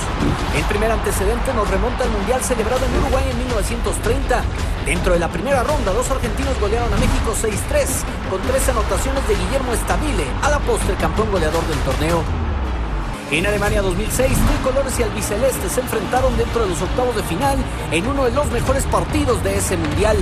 El 0.55 0.63
primer 0.65 0.91
antecedente 0.91 1.51
nos 1.55 1.67
remonta 1.67 2.03
al 2.03 2.11
Mundial 2.11 2.43
celebrado 2.43 2.85
en 2.85 2.95
Uruguay 3.01 3.25
en 3.31 3.37
1930. 3.39 4.43
Dentro 4.85 5.13
de 5.13 5.19
la 5.19 5.29
primera 5.29 5.63
ronda, 5.63 5.91
dos 5.91 6.11
argentinos 6.11 6.59
golearon 6.59 6.93
a 6.93 6.97
México 6.97 7.33
6-3, 7.33 8.29
con 8.29 8.41
tres 8.43 8.69
anotaciones 8.69 9.27
de 9.27 9.33
Guillermo 9.33 9.73
Estabile, 9.73 10.25
a 10.43 10.51
la 10.51 10.59
postre 10.59 10.93
campeón 10.93 11.31
goleador 11.31 11.65
del 11.65 11.79
torneo. 11.79 12.44
En 13.31 13.43
Alemania 13.43 13.81
2006, 13.81 14.37
tricolores 14.37 14.99
y 14.99 15.03
albicelestes 15.03 15.71
se 15.71 15.81
enfrentaron 15.81 16.37
dentro 16.37 16.61
de 16.61 16.69
los 16.69 16.81
octavos 16.81 17.15
de 17.15 17.23
final 17.23 17.57
en 17.91 18.05
uno 18.05 18.25
de 18.25 18.31
los 18.31 18.45
mejores 18.51 18.83
partidos 18.85 19.43
de 19.43 19.57
ese 19.57 19.77
mundial. 19.77 20.15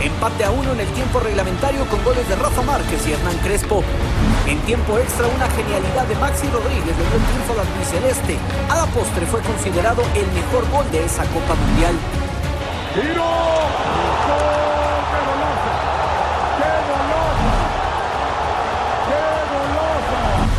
Empate 0.00 0.44
a 0.44 0.52
uno 0.52 0.72
en 0.72 0.80
el 0.80 0.86
tiempo 0.92 1.18
reglamentario 1.18 1.84
con 1.86 2.02
goles 2.04 2.28
de 2.28 2.36
Rafa 2.36 2.62
Márquez 2.62 3.04
y 3.08 3.12
Hernán 3.12 3.36
Crespo. 3.38 3.82
En 4.46 4.60
tiempo 4.60 4.96
extra, 4.98 5.26
una 5.26 5.50
genialidad 5.50 6.06
de 6.06 6.14
Maxi 6.14 6.46
Rodríguez 6.46 6.86
le 6.86 7.02
dio 7.02 7.18
triunfo 7.26 7.52
al 7.54 7.66
albiceleste. 7.66 8.38
A 8.70 8.76
la 8.76 8.86
postre 8.86 9.26
fue 9.26 9.40
considerado 9.40 10.02
el 10.14 10.26
mejor 10.30 10.70
gol 10.70 10.88
de 10.92 11.04
esa 11.04 11.24
Copa 11.24 11.54
Mundial. 11.56 11.94
¡Tiro! 12.94 14.73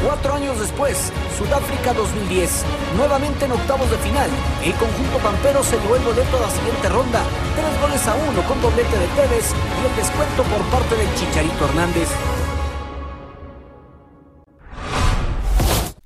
Cuatro 0.05 0.35
años 0.35 0.59
después, 0.59 1.11
Sudáfrica 1.35 1.91
2010, 1.93 2.63
nuevamente 2.95 3.45
en 3.45 3.53
octavos 3.53 3.89
de 3.89 3.97
final, 3.97 4.29
el 4.63 4.71
conjunto 4.75 5.17
pampero 5.17 5.63
se 5.63 5.79
llevó 5.79 5.95
el 5.95 6.03
boleto 6.03 6.37
a 6.37 6.41
la 6.41 6.49
siguiente 6.51 6.89
ronda, 6.89 7.23
tres 7.55 7.81
goles 7.81 8.07
a 8.07 8.13
uno 8.13 8.47
con 8.47 8.61
doblete 8.61 8.99
de 8.99 9.07
Tevez 9.17 9.49
y 9.49 9.87
el 9.89 9.95
descuento 9.95 10.43
por 10.43 10.61
parte 10.69 10.95
del 10.95 11.11
Chicharito 11.15 11.65
Hernández. 11.65 12.34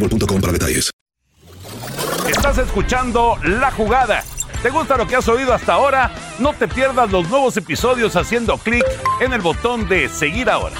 boostmobile.com 0.00 0.40
para 0.40 0.52
detalles. 0.52 0.90
Estás 2.28 2.58
escuchando 2.58 3.36
La 3.44 3.70
Jugada. 3.70 4.22
¿Te 4.62 4.70
gusta 4.70 4.96
lo 4.96 5.06
que 5.06 5.16
has 5.16 5.28
oído 5.28 5.52
hasta 5.52 5.74
ahora? 5.74 6.10
No 6.38 6.52
te 6.52 6.66
pierdas 6.66 7.10
los 7.10 7.28
nuevos 7.28 7.56
episodios 7.56 8.16
haciendo 8.16 8.58
clic 8.58 8.84
en 9.20 9.32
el 9.32 9.40
botón 9.40 9.88
de 9.88 10.08
seguir 10.08 10.50
ahora. 10.50 10.74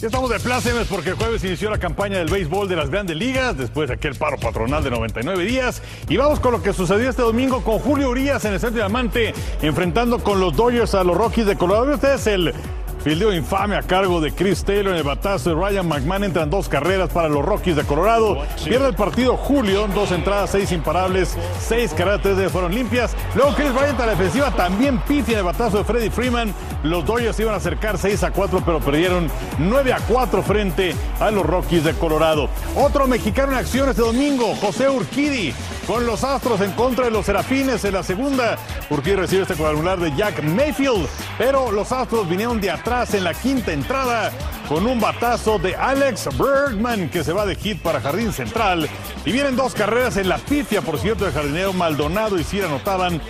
Ya 0.00 0.06
estamos 0.06 0.30
de 0.30 0.40
plácemes 0.40 0.86
porque 0.86 1.10
el 1.10 1.16
jueves 1.16 1.44
inició 1.44 1.68
la 1.68 1.76
campaña 1.76 2.16
del 2.16 2.30
béisbol 2.30 2.66
de 2.70 2.74
las 2.74 2.88
grandes 2.88 3.18
ligas, 3.18 3.58
después 3.58 3.88
de 3.88 3.96
aquel 3.96 4.14
paro 4.14 4.38
patronal 4.38 4.82
de 4.82 4.90
99 4.90 5.44
días. 5.44 5.82
Y 6.08 6.16
vamos 6.16 6.40
con 6.40 6.52
lo 6.52 6.62
que 6.62 6.72
sucedió 6.72 7.10
este 7.10 7.20
domingo 7.20 7.62
con 7.62 7.80
Julio 7.80 8.08
Urias 8.08 8.42
en 8.46 8.54
el 8.54 8.60
centro 8.60 8.76
de 8.76 8.88
Diamante, 8.88 9.34
enfrentando 9.60 10.18
con 10.20 10.40
los 10.40 10.56
Dodgers 10.56 10.94
a 10.94 11.04
los 11.04 11.14
Rockies 11.14 11.44
de 11.44 11.56
Colorado. 11.56 11.84
¿Ve 11.84 11.94
Usted 11.96 12.14
es 12.14 12.26
el 12.28 12.54
Fildeo 13.02 13.32
infame 13.32 13.76
a 13.76 13.82
cargo 13.82 14.20
de 14.20 14.30
Chris 14.30 14.62
Taylor 14.62 14.92
en 14.92 14.98
el 14.98 15.02
batazo 15.02 15.50
de 15.50 15.56
Ryan 15.56 15.88
McMahon. 15.88 16.24
Entran 16.24 16.50
dos 16.50 16.68
carreras 16.68 17.08
para 17.08 17.28
los 17.28 17.42
Rockies 17.42 17.76
de 17.76 17.84
Colorado. 17.84 18.44
Pierde 18.62 18.88
el 18.88 18.94
partido 18.94 19.38
Julio. 19.38 19.88
Dos 19.94 20.12
entradas, 20.12 20.50
seis 20.50 20.70
imparables, 20.70 21.36
seis 21.58 21.94
carreras, 21.94 22.20
tres 22.22 22.36
de 22.36 22.50
fueron 22.50 22.74
limpias. 22.74 23.16
Luego 23.34 23.54
Chris 23.54 23.72
Bryant 23.72 23.98
a 24.00 24.06
la 24.06 24.12
defensiva 24.12 24.50
también 24.50 24.98
pifia 25.00 25.38
el 25.38 25.44
batazo 25.44 25.78
de 25.78 25.84
Freddie 25.84 26.10
Freeman. 26.10 26.52
Los 26.82 27.04
Dodgers 27.06 27.38
iban 27.40 27.54
a 27.54 27.58
acercar 27.58 27.98
6 27.98 28.22
a 28.22 28.30
4, 28.30 28.62
pero 28.64 28.80
perdieron 28.80 29.30
9 29.58 29.92
a 29.92 29.98
4 30.00 30.42
frente 30.42 30.94
a 31.20 31.30
los 31.30 31.44
Rockies 31.44 31.84
de 31.84 31.92
Colorado. 31.94 32.48
Otro 32.74 33.06
mexicano 33.06 33.52
en 33.52 33.58
acción 33.58 33.88
este 33.88 34.02
domingo, 34.02 34.54
José 34.56 34.88
Urquidi, 34.88 35.52
con 35.90 36.06
los 36.06 36.22
Astros 36.22 36.60
en 36.60 36.70
contra 36.74 37.06
de 37.06 37.10
los 37.10 37.26
Serafines 37.26 37.84
en 37.84 37.94
la 37.94 38.04
segunda. 38.04 38.56
Urquidi 38.90 39.16
recibe 39.16 39.42
este 39.42 39.56
cuadrangular 39.56 39.98
de 39.98 40.14
Jack 40.14 40.40
Mayfield, 40.40 41.08
pero 41.36 41.72
los 41.72 41.90
Astros 41.90 42.28
vinieron 42.28 42.60
de 42.60 42.70
atrás 42.70 43.12
en 43.14 43.24
la 43.24 43.34
quinta 43.34 43.72
entrada 43.72 44.30
con 44.68 44.86
un 44.86 45.00
batazo 45.00 45.58
de 45.58 45.74
Alex 45.74 46.28
Bergman 46.38 47.08
que 47.08 47.24
se 47.24 47.32
va 47.32 47.44
de 47.44 47.56
hit 47.56 47.82
para 47.82 48.00
Jardín 48.00 48.32
Central. 48.32 48.88
Y 49.24 49.32
vienen 49.32 49.56
dos 49.56 49.74
carreras 49.74 50.16
en 50.16 50.28
la 50.28 50.38
pifia, 50.38 50.80
por 50.80 50.96
cierto, 50.96 51.24
de 51.24 51.32
jardinero 51.32 51.72
Maldonado 51.72 52.38
y 52.38 52.44
Cira 52.44 52.66
anotaban. 52.66 53.20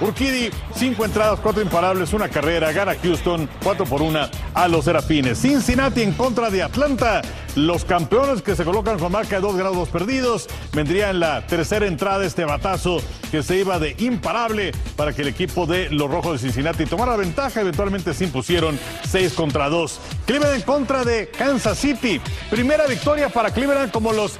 Urquidi, 0.00 0.50
cinco 0.74 1.04
entradas, 1.04 1.40
cuatro 1.40 1.62
imparables, 1.62 2.12
una 2.12 2.28
carrera, 2.28 2.72
gana 2.72 2.94
Houston, 3.02 3.48
cuatro 3.62 3.84
por 3.86 4.02
una 4.02 4.30
a 4.54 4.68
los 4.68 4.84
Serafines. 4.84 5.38
Cincinnati 5.38 6.02
en 6.02 6.12
contra 6.12 6.50
de 6.50 6.62
Atlanta. 6.62 7.22
Los 7.54 7.84
campeones 7.84 8.42
que 8.42 8.56
se 8.56 8.64
colocan 8.64 8.98
con 8.98 9.12
marca 9.12 9.36
de 9.36 9.42
dos 9.42 9.56
grados 9.56 9.76
dos 9.76 9.88
perdidos. 9.88 10.48
Vendría 10.72 11.10
en 11.10 11.20
la 11.20 11.46
tercera 11.46 11.86
entrada 11.86 12.24
este 12.24 12.44
batazo 12.44 13.00
que 13.30 13.42
se 13.42 13.56
iba 13.58 13.78
de 13.78 13.94
imparable 13.98 14.72
para 14.96 15.12
que 15.12 15.22
el 15.22 15.28
equipo 15.28 15.66
de 15.66 15.88
los 15.90 16.10
Rojos 16.10 16.32
de 16.32 16.38
Cincinnati 16.48 16.84
tomara 16.84 17.16
ventaja. 17.16 17.60
Eventualmente 17.60 18.12
se 18.12 18.24
impusieron 18.24 18.78
seis 19.08 19.32
contra 19.32 19.68
dos. 19.68 20.00
Cleveland 20.26 20.56
en 20.56 20.62
contra 20.62 21.04
de 21.04 21.28
Kansas 21.28 21.78
City. 21.78 22.20
Primera 22.50 22.86
victoria 22.86 23.28
para 23.28 23.50
Cleveland 23.52 23.92
como 23.92 24.12
los 24.12 24.36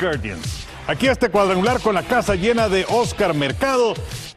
Guardians. 0.00 0.66
Aquí 0.88 1.08
este 1.08 1.30
cuadrangular 1.30 1.80
con 1.80 1.94
la 1.94 2.02
casa 2.02 2.34
llena 2.36 2.68
de 2.68 2.86
Oscar 2.88 3.34
Mercado. 3.34 3.94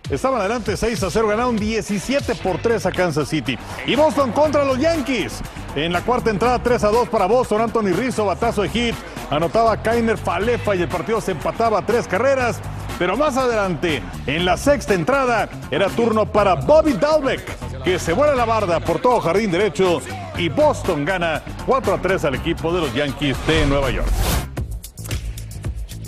Estaban 0.10 0.40
adelante 0.40 0.76
6 0.76 1.04
a 1.04 1.12
0, 1.12 1.28
ganaron 1.28 1.56
17 1.56 2.36
por 2.36 2.58
3 2.58 2.86
a 2.86 2.92
Kansas 2.92 3.30
City. 3.30 3.58
Y 3.86 3.96
Boston 3.96 4.32
contra 4.32 4.66
los 4.66 4.80
Yankees. 4.80 5.42
En 5.76 5.94
la 5.94 6.02
cuarta 6.02 6.32
entrada 6.32 6.62
3 6.62 6.84
a 6.84 6.88
2 6.90 7.10
para 7.10 7.28
Boston, 7.28 7.62
Anthony 7.62 7.94
Rizzo, 7.96 8.26
batazo 8.26 8.64
de 8.64 8.70
hit. 8.70 8.96
Anotaba 9.30 9.78
Kainer 9.82 10.18
Falefa 10.18 10.76
y 10.76 10.82
el 10.82 10.88
partido 10.88 11.22
se 11.22 11.32
empataba 11.32 11.80
a 11.80 11.86
tres 11.86 12.08
carreras. 12.08 12.60
Pero 12.98 13.16
más 13.16 13.38
adelante, 13.38 14.02
en 14.26 14.46
la 14.46 14.58
sexta 14.58 14.94
entrada, 14.94 15.48
era 15.72 15.88
turno 15.90 16.26
para 16.26 16.56
Bobby 16.56 16.94
Dalbeck, 16.94 17.84
que 17.84 18.00
se 18.00 18.12
vuela 18.12 18.36
la 18.36 18.46
barda 18.46 18.80
por 18.80 19.00
todo 19.00 19.22
jardín 19.22 19.52
derecho. 19.52 20.02
Y 20.38 20.50
Boston 20.50 21.06
gana 21.06 21.44
4 21.66 21.94
a 21.94 22.02
3 22.02 22.26
al 22.26 22.36
equipo 22.36 22.74
de 22.74 22.82
los 22.82 22.94
Yankees 22.94 23.38
de 23.48 23.66
Nueva 23.68 23.92
York. 23.92 24.10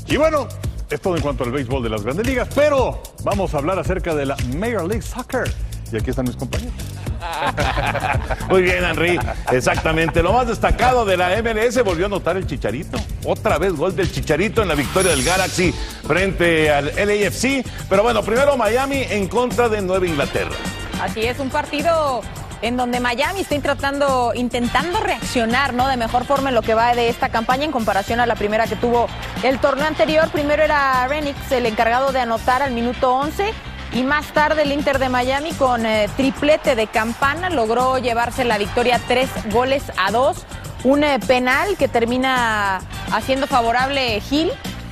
Y 0.07 0.17
bueno, 0.17 0.47
es 0.91 1.01
todo 1.01 1.15
en 1.15 1.21
cuanto 1.21 1.43
al 1.43 1.51
béisbol 1.51 1.83
de 1.83 1.89
las 1.89 2.03
grandes 2.03 2.25
ligas, 2.27 2.49
pero 2.53 3.01
vamos 3.23 3.53
a 3.53 3.57
hablar 3.57 3.79
acerca 3.79 4.13
de 4.13 4.25
la 4.25 4.35
Major 4.57 4.87
League 4.87 5.01
Soccer. 5.01 5.51
Y 5.91 5.97
aquí 5.97 6.09
están 6.09 6.25
mis 6.25 6.35
compañeros. 6.35 6.73
Muy 8.49 8.61
bien, 8.61 8.83
Henry. 8.83 9.19
Exactamente. 9.51 10.23
Lo 10.23 10.33
más 10.33 10.47
destacado 10.47 11.05
de 11.05 11.17
la 11.17 11.29
MLS 11.41 11.83
volvió 11.83 12.05
a 12.05 12.07
anotar 12.07 12.37
el 12.37 12.47
Chicharito. 12.47 12.97
Otra 13.25 13.57
vez 13.57 13.73
gol 13.73 13.95
del 13.95 14.11
Chicharito 14.11 14.61
en 14.61 14.69
la 14.69 14.75
victoria 14.75 15.11
del 15.11 15.23
Galaxy 15.23 15.73
frente 16.07 16.71
al 16.71 16.85
LAFC. 16.95 17.65
Pero 17.89 18.03
bueno, 18.03 18.23
primero 18.23 18.55
Miami 18.57 19.03
en 19.09 19.27
contra 19.27 19.69
de 19.69 19.81
Nueva 19.81 20.07
Inglaterra. 20.07 20.55
Así 21.01 21.21
es, 21.21 21.39
un 21.39 21.49
partido 21.49 22.21
en 22.61 22.77
donde 22.77 22.99
Miami 22.99 23.41
está 23.41 23.55
intentando, 23.55 24.33
intentando 24.35 24.99
reaccionar 24.99 25.73
¿no? 25.73 25.87
de 25.87 25.97
mejor 25.97 26.25
forma 26.25 26.49
en 26.49 26.55
lo 26.55 26.61
que 26.61 26.73
va 26.73 26.93
de 26.95 27.09
esta 27.09 27.29
campaña 27.29 27.65
en 27.65 27.71
comparación 27.71 28.19
a 28.19 28.25
la 28.25 28.35
primera 28.35 28.67
que 28.67 28.75
tuvo 28.75 29.07
el 29.43 29.59
torneo 29.59 29.87
anterior. 29.87 30.29
Primero 30.31 30.63
era 30.63 31.07
Renix 31.07 31.51
el 31.51 31.65
encargado 31.65 32.11
de 32.11 32.19
anotar 32.19 32.61
al 32.61 32.71
minuto 32.71 33.13
11 33.13 33.53
y 33.93 34.03
más 34.03 34.27
tarde 34.27 34.63
el 34.63 34.71
Inter 34.71 34.99
de 34.99 35.09
Miami 35.09 35.51
con 35.53 35.85
eh, 35.85 36.09
triplete 36.15 36.75
de 36.75 36.87
campana 36.87 37.49
logró 37.49 37.97
llevarse 37.97 38.45
la 38.45 38.57
victoria 38.57 39.01
tres 39.07 39.29
goles 39.51 39.83
a 39.97 40.11
dos. 40.11 40.45
Un 40.83 41.03
eh, 41.03 41.19
penal 41.19 41.77
que 41.77 41.87
termina 41.87 42.81
haciendo 43.11 43.47
favorable 43.47 44.19
Gil 44.21 44.51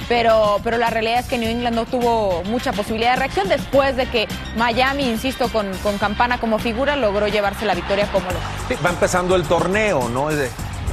pero, 0.09 0.59
pero 0.63 0.77
la 0.77 0.89
realidad 0.89 1.19
es 1.19 1.27
que 1.27 1.37
New 1.37 1.49
England 1.49 1.75
no 1.75 1.85
tuvo 1.85 2.43
mucha 2.45 2.74
posibilidad 2.74 3.11
de 3.11 3.19
reacción 3.19 3.48
después 3.48 3.95
de 3.95 4.07
que 4.07 4.27
Miami, 4.57 5.07
insisto, 5.07 5.48
con, 5.50 5.72
con 5.77 5.98
Campana 6.00 6.39
como 6.39 6.57
figura, 6.59 6.95
logró 6.98 7.27
llevarse 7.27 7.65
la 7.65 7.75
victoria 7.75 8.11
como 8.11 8.25
lo 8.31 8.39
Sí, 8.67 8.75
va 8.83 8.89
empezando 8.89 9.35
el 9.35 9.43
torneo, 9.43 10.09
¿no? 10.09 10.29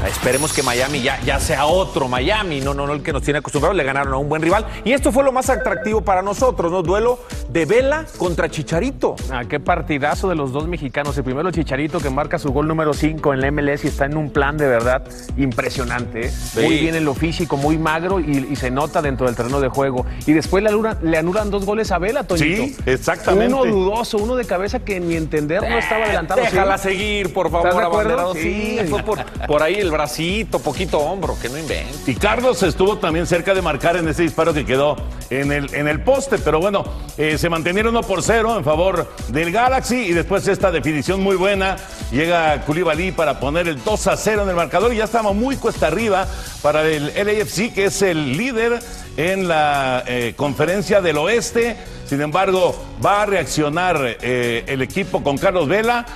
Esperemos 0.04 0.52
que 0.52 0.62
Miami 0.62 1.00
ya, 1.02 1.20
ya 1.22 1.40
sea 1.40 1.66
otro 1.66 2.08
Miami, 2.08 2.60
no, 2.60 2.74
no, 2.74 2.86
no 2.86 2.92
el 2.92 3.02
que 3.02 3.12
nos 3.12 3.22
tiene 3.22 3.38
acostumbrados, 3.38 3.76
le 3.76 3.84
ganaron 3.84 4.12
a 4.12 4.16
un 4.18 4.28
buen 4.28 4.42
rival. 4.42 4.66
Y 4.84 4.92
esto 4.92 5.10
fue 5.10 5.24
lo 5.24 5.32
más 5.32 5.48
atractivo 5.50 6.02
para 6.02 6.22
nosotros, 6.22 6.70
¿no? 6.70 6.82
Duelo 6.82 7.18
de 7.48 7.64
Vela 7.64 8.04
contra 8.18 8.50
Chicharito. 8.50 9.16
Ah, 9.30 9.44
qué 9.48 9.58
partidazo 9.58 10.28
de 10.28 10.34
los 10.34 10.52
dos 10.52 10.68
mexicanos. 10.68 11.16
El 11.16 11.24
primero 11.24 11.50
Chicharito 11.50 11.98
que 11.98 12.10
marca 12.10 12.38
su 12.38 12.52
gol 12.52 12.68
número 12.68 12.92
5 12.92 13.34
en 13.34 13.40
la 13.40 13.50
MLS 13.50 13.84
y 13.84 13.88
está 13.88 14.04
en 14.04 14.16
un 14.16 14.30
plan 14.30 14.56
de 14.56 14.66
verdad 14.66 15.02
impresionante. 15.36 16.26
¿eh? 16.26 16.32
Muy 16.62 16.78
bien 16.78 16.94
en 16.94 17.04
lo 17.04 17.14
físico, 17.14 17.56
muy 17.56 17.78
magro 17.78 18.20
y, 18.20 18.48
y 18.50 18.56
se 18.56 18.70
nota 18.70 19.02
dentro 19.02 19.26
del 19.26 19.34
terreno 19.34 19.60
de 19.60 19.68
juego. 19.68 20.06
Y 20.26 20.32
después 20.32 20.62
le 20.62 20.70
anulan, 20.70 20.98
le 21.02 21.16
anulan 21.16 21.50
dos 21.50 21.64
goles 21.64 21.90
a 21.90 21.98
Vela, 21.98 22.24
Toñito. 22.24 22.64
Sí, 22.64 22.76
exactamente. 22.86 23.54
Uno 23.54 23.64
dudoso, 23.64 24.18
uno 24.18 24.36
de 24.36 24.44
cabeza 24.44 24.80
que 24.80 24.96
en 24.96 25.08
mi 25.08 25.16
entender 25.16 25.62
no 25.68 25.78
estaba 25.78 26.04
adelantado. 26.04 26.40
Déjala 26.42 26.78
¿sí? 26.78 26.90
seguir, 26.90 27.32
por 27.32 27.46
¿Estás 27.46 27.62
favor, 27.62 27.82
abanderado. 27.82 28.34
Sí, 28.34 28.78
fue 28.88 29.02
por, 29.02 29.24
por 29.46 29.62
ahí 29.62 29.85
el 29.86 29.92
bracito, 29.92 30.58
poquito 30.58 30.98
hombro, 30.98 31.38
que 31.40 31.48
no 31.48 31.58
invente. 31.58 32.10
Y 32.10 32.14
Carlos 32.14 32.62
estuvo 32.62 32.98
también 32.98 33.26
cerca 33.26 33.54
de 33.54 33.62
marcar 33.62 33.96
en 33.96 34.08
ese 34.08 34.22
disparo 34.22 34.52
que 34.52 34.64
quedó 34.64 34.96
en 35.30 35.52
el, 35.52 35.74
en 35.74 35.88
el 35.88 36.02
poste, 36.02 36.38
pero 36.38 36.60
bueno, 36.60 36.84
eh, 37.16 37.38
se 37.38 37.48
mantenieron 37.48 37.96
1 37.96 38.06
por 38.06 38.22
0 38.22 38.58
en 38.58 38.64
favor 38.64 39.10
del 39.28 39.52
Galaxy 39.52 39.96
y 39.96 40.12
después 40.12 40.46
esta 40.48 40.70
definición 40.70 41.22
muy 41.22 41.36
buena. 41.36 41.76
Llega 42.10 42.64
Koulibaly 42.64 43.12
para 43.12 43.40
poner 43.40 43.68
el 43.68 43.82
2 43.82 44.06
a 44.08 44.16
0 44.16 44.42
en 44.42 44.48
el 44.48 44.56
marcador 44.56 44.92
y 44.92 44.98
ya 44.98 45.04
estamos 45.04 45.34
muy 45.34 45.56
cuesta 45.56 45.86
arriba 45.86 46.26
para 46.62 46.86
el 46.86 47.06
LAFC, 47.14 47.72
que 47.72 47.86
es 47.86 48.02
el 48.02 48.36
líder 48.36 48.80
en 49.16 49.48
la 49.48 50.02
eh, 50.06 50.34
conferencia 50.36 51.00
del 51.00 51.18
oeste. 51.18 51.76
Sin 52.06 52.20
embargo, 52.20 52.76
va 53.04 53.22
a 53.22 53.26
reaccionar 53.26 54.16
eh, 54.20 54.64
el 54.66 54.82
equipo 54.82 55.22
con 55.22 55.38
Carlos 55.38 55.68
Vela. 55.68 56.06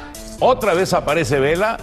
Otra 0.40 0.74
vez 0.74 0.92
aparece 0.92 1.38
Vela 1.38 1.78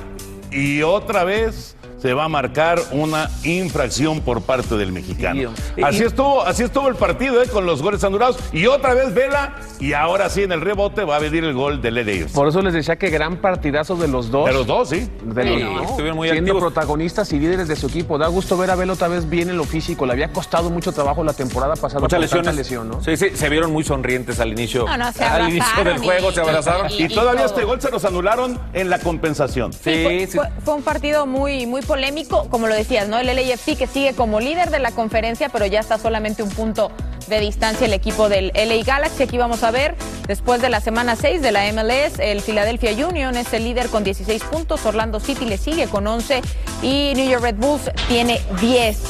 y 0.51 0.81
otra 0.81 1.23
vez 1.23 1.76
se 1.97 2.13
va 2.13 2.25
a 2.25 2.29
marcar 2.29 2.79
una 2.91 3.29
infracción 3.43 4.21
por 4.21 4.41
parte 4.41 4.75
del 4.77 4.91
mexicano. 4.91 5.51
Sí, 5.75 5.81
Así 5.83 6.03
estuvo, 6.03 6.43
así 6.43 6.63
estuvo 6.63 6.87
el 6.87 6.95
partido 6.95 7.41
eh, 7.41 7.47
con 7.47 7.65
los 7.65 7.81
goles 7.81 8.03
anulados 8.03 8.37
y 8.51 8.67
otra 8.67 8.93
vez 8.93 9.13
Vela 9.13 9.55
y 9.79 9.93
ahora 9.93 10.29
sí 10.29 10.43
en 10.43 10.51
el 10.51 10.61
rebote 10.61 11.03
va 11.03 11.15
a 11.15 11.19
venir 11.19 11.43
el 11.43 11.53
gol 11.53 11.81
del 11.81 11.95
LAFC. 11.95 12.31
Por 12.33 12.47
eso 12.47 12.61
les 12.61 12.73
decía 12.73 12.95
que 12.97 13.09
gran 13.09 13.37
partidazo 13.37 13.95
de 13.95 14.07
los 14.07 14.29
dos. 14.31 14.45
De 14.45 14.53
los 14.53 14.67
dos, 14.67 14.89
sí. 14.89 15.07
De 15.23 15.43
Sí, 15.43 15.59
los 15.63 15.73
dos. 15.75 15.89
estuvieron 15.91 16.17
muy 16.17 16.29
Siendo 16.29 16.51
activos. 16.53 16.73
protagonistas 16.73 17.31
y 17.33 17.39
líderes 17.39 17.67
de 17.67 17.75
su 17.75 17.87
equipo. 17.87 18.17
Da 18.17 18.27
gusto 18.27 18.57
ver 18.57 18.69
a 18.71 18.75
Velo 18.75 18.93
otra 18.93 19.07
vez 19.07 19.29
bien 19.29 19.49
en 19.49 19.57
lo 19.57 19.63
físico. 19.63 20.05
Le 20.05 20.13
había 20.13 20.31
costado 20.31 20.69
mucho 20.69 20.91
trabajo 20.91 21.23
la 21.23 21.33
temporada 21.33 21.75
pasada 21.75 22.01
Muchas 22.01 22.19
lesiones. 22.19 22.55
lesión, 22.55 22.89
¿no? 22.89 23.03
Sí, 23.03 23.17
sí, 23.17 23.27
se 23.33 23.49
vieron 23.49 23.71
muy 23.71 23.83
sonrientes 23.83 24.39
al 24.39 24.49
inicio. 24.51 24.85
No, 24.85 24.97
no, 24.97 25.11
se 25.11 25.23
al 25.23 25.49
inicio 25.49 25.83
del 25.83 25.97
juego 25.99 26.31
y- 26.31 26.33
se 26.33 26.41
abrazaron. 26.41 26.91
Y, 26.91 27.03
y 27.03 27.07
todavía 27.09 27.45
todo. 27.45 27.55
este 27.55 27.65
gol 27.65 27.81
se 27.81 27.89
los 27.91 28.05
anularon 28.05 28.59
en 28.73 28.89
la 28.89 28.99
compensación. 28.99 29.73
Sí, 29.73 29.79
fue, 30.03 30.27
fue- 30.31 30.49
fue 30.63 30.73
un 30.75 30.83
partido 30.83 31.25
muy, 31.25 31.65
muy 31.65 31.81
polémico, 31.87 32.47
como 32.49 32.67
lo 32.67 32.75
decías, 32.75 33.07
¿no? 33.07 33.17
El 33.17 33.27
LAFC 33.27 33.77
que 33.77 33.87
sigue 33.87 34.13
como 34.13 34.39
líder 34.39 34.69
de 34.69 34.79
la 34.79 34.91
conferencia, 34.91 35.49
pero 35.49 35.65
ya 35.65 35.79
está 35.79 35.97
solamente 35.97 36.43
un 36.43 36.49
punto 36.49 36.91
de 37.27 37.39
distancia 37.39 37.85
el 37.85 37.93
equipo 37.93 38.29
del 38.29 38.51
LA 38.53 38.83
Galaxy. 38.85 39.23
Aquí 39.23 39.37
vamos 39.37 39.63
a 39.63 39.71
ver, 39.71 39.95
después 40.27 40.61
de 40.61 40.69
la 40.69 40.81
semana 40.81 41.15
6 41.15 41.41
de 41.41 41.51
la 41.51 41.71
MLS, 41.71 42.19
el 42.19 42.41
Philadelphia 42.41 42.91
Union 43.07 43.35
es 43.35 43.51
el 43.53 43.63
líder 43.63 43.87
con 43.89 44.03
16 44.03 44.43
puntos, 44.43 44.85
Orlando 44.85 45.19
City 45.19 45.45
le 45.45 45.57
sigue 45.57 45.87
con 45.87 46.05
11 46.05 46.41
y 46.81 47.13
New 47.15 47.29
York 47.29 47.43
Red 47.43 47.55
Bulls 47.55 47.91
tiene 48.07 48.41
10. 48.61 49.01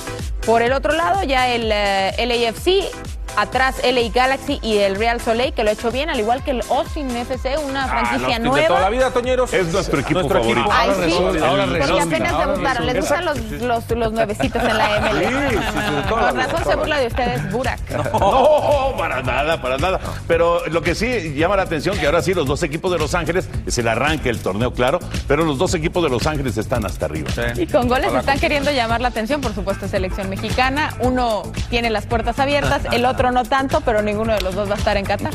Por 0.45 0.61
el 0.61 0.71
otro 0.71 0.93
lado, 0.93 1.23
ya 1.23 1.53
el 1.53 1.69
eh, 1.73 2.13
LAFC 2.25 3.06
atrás 3.37 3.75
LA 3.83 4.09
Galaxy 4.13 4.59
y 4.61 4.77
el 4.79 4.95
Real 4.97 5.21
Soleil, 5.21 5.53
que 5.53 5.63
lo 5.63 5.69
ha 5.69 5.73
hecho 5.73 5.91
bien, 5.91 6.09
al 6.09 6.19
igual 6.19 6.43
que 6.43 6.51
el 6.51 6.61
Austin 6.69 7.09
FC, 7.15 7.57
una 7.57 7.85
Ah, 7.85 7.87
franquicia 7.87 8.39
los 8.39 8.47
nueva. 8.47 8.57
de 8.61 8.67
toda 8.67 8.81
la 8.81 8.89
vida, 8.89 9.11
Toñeros. 9.11 9.53
Es 9.53 9.67
nuestro 9.71 9.99
equipo 9.99 10.19
Nuestro 10.19 10.39
favorito. 10.39 10.59
equipo. 10.61 10.75
Ay, 10.75 10.89
Ahora 10.89 10.95
sí, 11.05 11.11
resulta, 11.11 11.47
ahora 11.47 11.65
porque 11.65 12.01
apenas 12.01 12.33
ahora 12.33 12.47
debutaron. 12.47 12.85
Les 12.87 12.95
gustan 12.99 13.25
los, 13.25 13.37
los, 13.61 13.89
los 13.91 14.11
nuevecitos 14.11 14.63
en 14.63 14.77
la 14.77 14.99
MLS. 14.99 15.49
Sí, 15.51 16.09
Con 16.09 16.19
razón 16.37 16.63
se 16.63 16.69
la 16.69 16.75
burla 16.75 16.99
de 16.99 17.07
ustedes, 17.07 17.51
Burak. 17.51 17.79
No, 18.19 18.93
para 18.97 19.21
nada, 19.21 19.61
para 19.61 19.77
nada. 19.77 19.99
Pero 20.27 20.65
lo 20.67 20.81
que 20.81 20.95
sí 20.95 21.33
llama 21.35 21.55
la 21.55 21.63
atención 21.63 21.97
que 21.97 22.05
ahora 22.05 22.21
sí 22.21 22.33
los 22.33 22.45
dos 22.47 22.63
equipos 22.63 22.91
de 22.91 22.97
Los 22.97 23.13
Ángeles 23.15 23.47
es 23.65 23.77
el 23.77 23.87
arranque 23.87 24.29
del 24.29 24.39
torneo, 24.39 24.73
claro, 24.73 24.99
pero 25.27 25.45
los 25.45 25.57
dos 25.57 25.73
equipos 25.73 26.03
de 26.03 26.09
Los 26.09 26.25
Ángeles 26.27 26.57
están 26.57 26.85
hasta 26.85 27.05
arriba. 27.05 27.29
Y 27.55 27.67
con 27.67 27.87
goles 27.87 28.13
están 28.13 28.39
queriendo 28.39 28.71
llamar 28.71 29.01
la 29.01 29.09
atención, 29.09 29.41
por 29.41 29.53
supuesto, 29.53 29.87
selección 29.87 30.29
mexicana. 30.29 30.93
Uno 30.99 31.43
tiene 31.69 31.89
las 31.89 32.05
puertas 32.05 32.39
abiertas, 32.39 32.81
el 32.91 33.05
otro 33.05 33.26
no 33.31 33.43
tanto, 33.43 33.81
pero 33.81 34.01
ninguno 34.01 34.33
de 34.33 34.41
los 34.41 34.55
dos 34.55 34.69
va 34.69 34.75
a 34.75 34.77
estar 34.77 34.97
en 34.97 35.05
Qatar. 35.05 35.33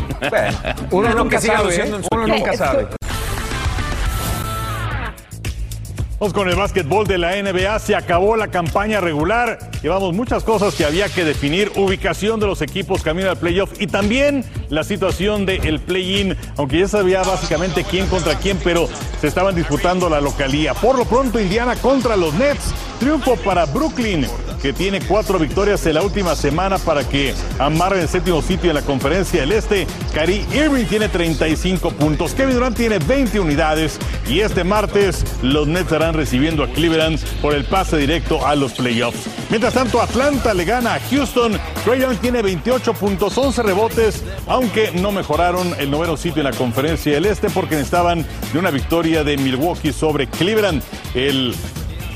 Uno 0.91 1.09
Lo 1.09 1.25
nunca 1.25 1.41
sabe, 1.41 1.75
¿eh? 1.77 1.81
en 1.87 2.03
su 2.03 2.09
Uno 2.13 2.27
nunca 2.27 2.57
sabe. 2.57 2.87
Vamos 6.23 6.35
con 6.35 6.49
el 6.49 6.55
básquetbol 6.55 7.05
de 7.05 7.19
la 7.19 7.35
NBA. 7.43 7.81
Se 7.81 7.97
acabó 7.97 8.37
la 8.37 8.47
campaña 8.47 9.01
regular. 9.01 9.59
Llevamos 9.83 10.15
muchas 10.15 10.45
cosas 10.45 10.73
que 10.77 10.85
había 10.85 11.09
que 11.09 11.25
definir. 11.25 11.73
Ubicación 11.75 12.39
de 12.39 12.47
los 12.47 12.63
equipos 12.63 13.03
camino 13.03 13.29
al 13.29 13.37
playoff 13.37 13.73
y 13.81 13.89
también 13.89 14.45
la 14.73 14.83
situación 14.83 15.45
del 15.45 15.79
play-in. 15.81 16.35
Aunque 16.57 16.81
ya 16.81 16.89
sabía 16.89 17.23
básicamente 17.23 17.85
quién 17.85 18.07
contra 18.09 18.37
quién, 18.37 18.59
pero 18.65 18.89
se 19.21 19.29
estaban 19.29 19.55
disputando 19.55 20.09
la 20.09 20.21
localía. 20.21 20.75
Por 20.75 20.99
lo 20.99 21.05
pronto, 21.05 21.39
Indiana 21.39 21.77
contra 21.77 22.17
los 22.17 22.35
Nets. 22.35 22.73
Triunfo 22.99 23.35
para 23.35 23.65
Brooklyn, 23.67 24.29
que 24.63 24.73
tiene 24.73 25.01
cuatro 25.01 25.37
victorias 25.37 25.85
en 25.87 25.95
la 25.95 26.03
última 26.03 26.37
semana 26.37 26.79
para 26.79 27.03
que 27.03 27.35
amarre 27.59 28.01
el 28.01 28.09
séptimo 28.09 28.41
sitio 28.41 28.71
en 28.71 28.77
la 28.77 28.83
conferencia 28.83 29.41
del 29.41 29.51
Este. 29.51 29.89
Cari 30.15 30.47
Irving 30.53 30.85
tiene 30.85 31.09
35 31.09 31.91
puntos. 31.91 32.33
Kevin 32.33 32.55
Durant 32.55 32.77
tiene 32.77 32.99
20 33.01 33.41
unidades. 33.41 33.99
Y 34.29 34.39
este 34.39 34.63
martes 34.63 35.25
los 35.43 35.67
Nets 35.67 35.83
estarán 35.83 36.15
recibiendo 36.15 36.63
a 36.63 36.69
Cleveland 36.69 37.19
por 37.43 37.55
el 37.55 37.65
pase 37.65 37.97
directo 37.97 38.47
a 38.47 38.55
los 38.55 38.73
playoffs. 38.75 39.29
Mientras 39.51 39.75
tanto, 39.75 40.01
Atlanta 40.01 40.55
le 40.55 40.65
gana 40.65 40.95
a 40.95 41.01
Houston. 41.11 41.59
Trae 41.85 42.01
Young 42.01 42.19
tiene 42.19 42.41
28 42.41 42.95
puntos, 42.95 43.37
11 43.37 43.63
rebotes, 43.65 44.23
aunque 44.63 44.93
no 44.93 45.11
mejoraron 45.11 45.75
el 45.81 45.91
noveno 45.91 46.17
sitio 46.17 46.41
en 46.41 46.45
la 46.45 46.57
conferencia 46.57 47.13
del 47.15 47.27
Este 47.27 47.51
porque 47.51 47.81
estaban 47.81 48.25
de 48.53 48.59
una 48.61 48.71
victoria 48.71 49.25
de 49.25 49.37
Milwaukee 49.37 49.93
sobre 49.93 50.29
Cleveland. 50.29 50.81
El 51.15 51.53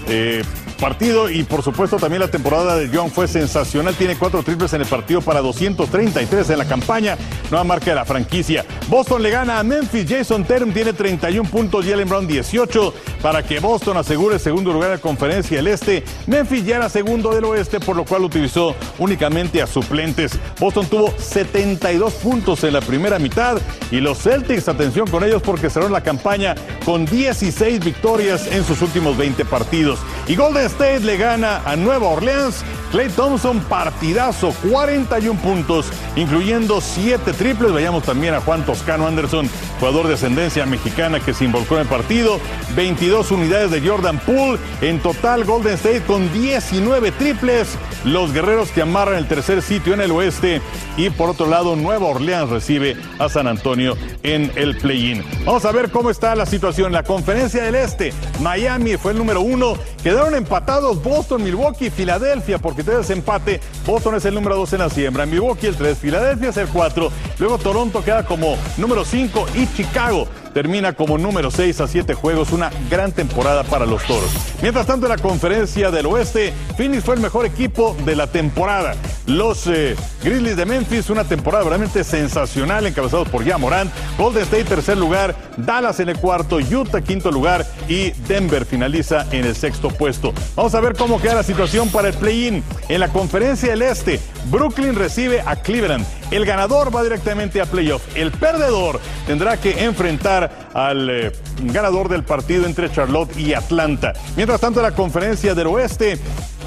eh, 0.09 0.45
partido 0.77 1.31
y 1.31 1.43
por 1.43 1.63
supuesto 1.63 1.97
también 1.97 2.21
la 2.21 2.29
temporada 2.29 2.77
de 2.77 2.89
Young 2.91 3.11
fue 3.11 3.29
sensacional. 3.29 3.95
Tiene 3.95 4.17
cuatro 4.17 4.43
triples 4.43 4.73
en 4.73 4.83
el 4.83 4.87
partido 4.87 5.21
para 5.21 5.41
233 5.41 6.51
en 6.51 6.59
la 6.59 6.65
campaña. 6.67 7.17
Nueva 7.51 7.65
marca 7.65 7.87
de 7.87 7.95
la 7.95 8.05
franquicia. 8.05 8.65
Boston 8.89 9.23
le 9.23 9.31
gana 9.31 9.59
a 9.59 9.63
Memphis. 9.63 10.07
Jason 10.09 10.45
Term 10.45 10.73
tiene 10.73 10.93
31 10.93 11.49
puntos 11.49 11.87
y 11.87 11.93
Brown 12.05 12.27
18 12.27 12.95
para 13.23 13.43
que 13.43 13.59
Boston 13.61 13.97
asegure 13.97 14.39
segundo 14.39 14.73
lugar 14.73 14.91
en 14.91 14.97
la 14.97 15.01
conferencia 15.03 15.57
del 15.57 15.69
Este. 15.69 16.05
Memphis 16.27 16.65
ya 16.65 16.77
era 16.77 16.89
segundo 16.89 17.35
del 17.35 17.45
Oeste, 17.45 17.81
por 17.81 17.97
lo 17.97 18.05
cual 18.05 18.25
utilizó 18.25 18.75
únicamente 18.99 19.63
a 19.63 19.67
suplentes. 19.67 20.39
Boston 20.61 20.87
tuvo 20.87 21.15
72 21.19 22.13
puntos 22.15 22.63
en 22.65 22.75
la 22.75 22.81
primera 22.81 23.19
mitad 23.19 23.59
y 23.91 24.01
los 24.01 24.19
Celtics, 24.19 24.69
atención 24.69 25.09
con 25.09 25.25
ellos 25.25 25.43
porque 25.43 25.71
cerraron 25.71 25.93
la 25.93 26.03
campaña 26.03 26.55
con 26.85 27.07
16 27.07 27.85
victorias 27.85 28.47
en 28.49 28.65
sus 28.65 28.83
últimos 28.83 29.17
20 29.17 29.45
partidos. 29.45 30.01
Y 30.27 30.37
Golden 30.37 30.66
State 30.69 31.01
le 31.05 31.17
gana 31.17 31.63
a 31.65 31.77
Nueva 31.77 32.07
Orleans. 32.07 32.65
Clay 32.91 33.09
Thompson, 33.09 33.61
partidazo, 33.61 34.55
41 34.71 35.41
puntos, 35.41 35.87
incluyendo 36.15 36.81
7 36.81 37.33
triples. 37.33 37.73
Veamos 37.73 38.05
también 38.05 38.35
a 38.35 38.41
Juan 38.41 38.65
Toscano 38.65 39.07
Anderson, 39.07 39.49
jugador 39.79 40.09
de 40.09 40.15
ascendencia 40.15 40.65
mexicana 40.67 41.21
que 41.21 41.35
se 41.35 41.45
involucró 41.45 41.77
en 41.77 41.83
el 41.83 41.89
partido. 41.89 42.39
22 42.75 43.31
unidades 43.31 43.71
de 43.71 43.87
Jordan 43.87 44.19
Poole. 44.19 44.59
En 44.81 45.01
total, 45.01 45.45
Golden 45.45 45.75
State 45.75 46.03
con 46.03 46.33
19 46.33 47.13
triples. 47.13 47.77
Los 48.05 48.33
guerreros 48.33 48.71
que 48.71 48.83
amarran 48.83 49.17
el 49.17 49.27
tercer 49.27 49.63
sitio 49.63 49.95
en 49.95 50.01
el 50.01 50.13
oeste. 50.13 50.61
Y 50.97 51.11
por 51.11 51.31
otro 51.31 51.47
lado, 51.47 51.77
Nueva 51.77 52.07
Orleans 52.07 52.51
recibe 52.51 52.97
a 53.19 53.29
San 53.29 53.47
Antonio 53.47 53.97
en 54.23 54.53
el 54.57 54.77
play-in. 54.77 55.25
Vamos 55.45 55.65
a 55.65 55.73
ver 55.73 55.91
cómo 55.91 56.11
está 56.11 56.35
la 56.35 56.47
situación. 56.47 56.93
La 56.93 57.03
conferencia 57.03 57.65
del 57.65 57.75
este, 57.75 58.13
Miami 58.41 58.97
fue 58.97 59.13
el 59.13 59.19
número 59.19 59.41
uno. 59.41 59.75
Quedaron 60.03 60.35
empatados 60.35 61.03
Boston, 61.03 61.43
Milwaukee 61.43 61.91
Filadelfia, 61.91 62.59
porque 62.77 62.91
tras 62.91 63.09
empate, 63.09 63.59
Boston 63.87 64.17
es 64.17 64.27
el 64.27 64.35
número 64.35 64.55
dos 64.55 64.71
en 64.75 64.81
la 64.81 64.91
siembra, 64.91 65.25
Milwaukee 65.25 65.67
el 65.67 65.77
3, 65.77 65.97
Filadelfia 65.97 66.51
es 66.51 66.59
el 66.59 66.69
4, 66.69 67.11
luego 67.39 67.57
Toronto 67.57 68.05
queda 68.05 68.27
como 68.27 68.59
número 68.77 69.03
5 69.03 69.47
y 69.55 69.67
Chicago 69.69 70.29
termina 70.57 70.95
como 70.95 71.19
número 71.19 71.51
6 71.51 71.83
a 71.83 71.87
7 71.87 72.15
juegos, 72.15 72.51
una 72.51 72.71
gran 72.89 73.13
temporada 73.13 73.63
para 73.63 73.85
los 73.85 74.03
Toros. 74.05 74.31
Mientras 74.63 74.87
tanto, 74.87 75.05
en 75.05 75.11
la 75.11 75.19
conferencia 75.19 75.91
del 75.91 76.07
oeste, 76.07 76.55
Phoenix 76.79 77.05
fue 77.05 77.15
el 77.15 77.21
mejor 77.21 77.45
equipo 77.45 77.95
de 78.07 78.17
la 78.17 78.27
temporada. 78.27 78.95
Los 79.27 79.67
eh, 79.67 79.95
Grizzlies 80.25 80.57
de 80.57 80.65
Memphis, 80.65 81.11
una 81.11 81.25
temporada 81.25 81.65
realmente 81.65 82.03
sensacional, 82.05 82.87
encabezados 82.87 83.29
por 83.29 83.45
ya 83.45 83.59
Morant. 83.59 83.93
Golden 84.17 84.45
State, 84.45 84.65
tercer 84.65 84.97
lugar. 84.97 85.37
Dallas 85.59 86.01
en 86.01 86.09
el 86.09 86.19
cuarto. 86.19 86.57
Utah, 86.57 87.03
quinto 87.03 87.31
lugar. 87.31 87.67
Y 87.87 88.13
Denver 88.27 88.65
finaliza 88.65 89.27
en 89.33 89.45
el 89.45 89.55
sexto 89.55 89.89
puesto. 89.89 90.33
Vamos 90.55 90.75
a 90.75 90.81
ver 90.81 90.97
cómo 90.97 91.21
queda 91.21 91.35
la 91.35 91.43
situación 91.43 91.91
para 91.91 92.09
el 92.09 92.15
play-in. 92.15 92.65
En 92.89 93.01
la 93.01 93.09
conferencia 93.09 93.71
del 93.71 93.83
Este, 93.83 94.21
Brooklyn 94.45 94.95
recibe 94.95 95.43
a 95.45 95.57
Cleveland. 95.57 96.07
El 96.31 96.47
ganador 96.47 96.95
va 96.95 97.03
directamente 97.03 97.61
a 97.61 97.67
playoff. 97.67 98.03
El 98.15 98.31
perdedor 98.31 99.01
tendrá 99.27 99.57
que 99.57 99.85
enfrentar 99.85 100.69
al 100.73 101.11
eh, 101.11 101.33
ganador 101.63 102.09
del 102.09 102.23
partido 102.23 102.65
entre 102.65 102.91
Charlotte 102.91 103.37
y 103.37 103.55
Atlanta. 103.55 104.13
Mientras 104.37 104.61
tanto, 104.61 104.81
en 104.81 104.85
la 104.85 104.95
conferencia 104.95 105.55
del 105.55 105.67
oeste, 105.67 106.19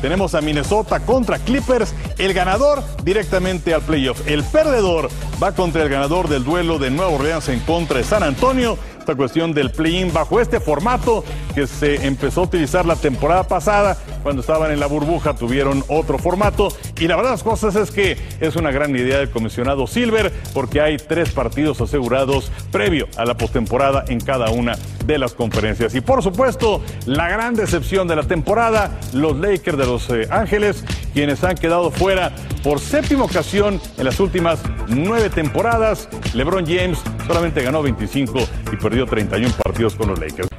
tenemos 0.01 0.35
a 0.35 0.41
Minnesota 0.41 0.99
contra 0.99 1.39
Clippers. 1.39 1.93
El 2.17 2.33
ganador 2.33 2.83
directamente 3.03 3.73
al 3.73 3.81
playoff. 3.81 4.27
El 4.27 4.43
perdedor 4.43 5.09
va 5.41 5.53
contra 5.53 5.83
el 5.83 5.89
ganador 5.89 6.27
del 6.27 6.43
duelo 6.43 6.79
de 6.79 6.89
Nueva 6.91 7.11
Orleans 7.11 7.49
en 7.49 7.59
contra 7.61 7.97
de 7.97 8.03
San 8.03 8.23
Antonio. 8.23 8.77
Esta 8.99 9.15
cuestión 9.15 9.53
del 9.53 9.71
play-in 9.71 10.13
bajo 10.13 10.39
este 10.39 10.59
formato 10.59 11.23
que 11.55 11.65
se 11.65 12.05
empezó 12.05 12.41
a 12.41 12.43
utilizar 12.43 12.85
la 12.85 12.95
temporada 12.95 13.47
pasada. 13.47 13.97
Cuando 14.21 14.41
estaban 14.41 14.71
en 14.71 14.79
la 14.79 14.87
burbuja 14.87 15.33
tuvieron 15.33 15.83
otro 15.87 16.19
formato. 16.19 16.69
Y 16.99 17.07
la 17.07 17.15
verdad 17.15 17.31
las 17.31 17.43
cosas 17.43 17.75
es 17.75 17.91
que 17.91 18.17
es 18.39 18.55
una 18.55 18.71
gran 18.71 18.95
idea 18.95 19.17
del 19.17 19.29
comisionado 19.29 19.87
Silver 19.87 20.31
porque 20.53 20.81
hay 20.81 20.97
tres 20.97 21.31
partidos 21.31 21.81
asegurados 21.81 22.51
previo 22.71 23.07
a 23.17 23.25
la 23.25 23.35
postemporada 23.35 24.05
en 24.07 24.19
cada 24.19 24.51
una 24.51 24.77
de 25.05 25.17
las 25.17 25.33
conferencias. 25.33 25.95
Y 25.95 26.01
por 26.01 26.23
supuesto, 26.23 26.81
la 27.05 27.29
gran 27.29 27.55
decepción 27.55 28.07
de 28.07 28.15
la 28.15 28.23
temporada, 28.23 28.99
los 29.13 29.37
Lakers 29.37 29.77
de 29.77 29.85
Los 29.85 30.09
eh, 30.09 30.27
Ángeles, 30.29 30.83
quienes 31.13 31.43
han 31.43 31.55
quedado 31.55 31.91
fuera 31.91 32.33
por 32.63 32.79
séptima 32.79 33.23
ocasión 33.23 33.81
en 33.97 34.05
las 34.05 34.19
últimas 34.19 34.59
nueve 34.87 35.29
temporadas. 35.29 36.09
LeBron 36.33 36.65
James 36.65 36.99
solamente 37.27 37.61
ganó 37.61 37.81
25 37.81 38.39
y 38.71 38.75
perdió 38.75 39.05
31 39.05 39.53
partidos 39.63 39.95
con 39.95 40.09
los 40.09 40.19
Lakers. 40.19 40.49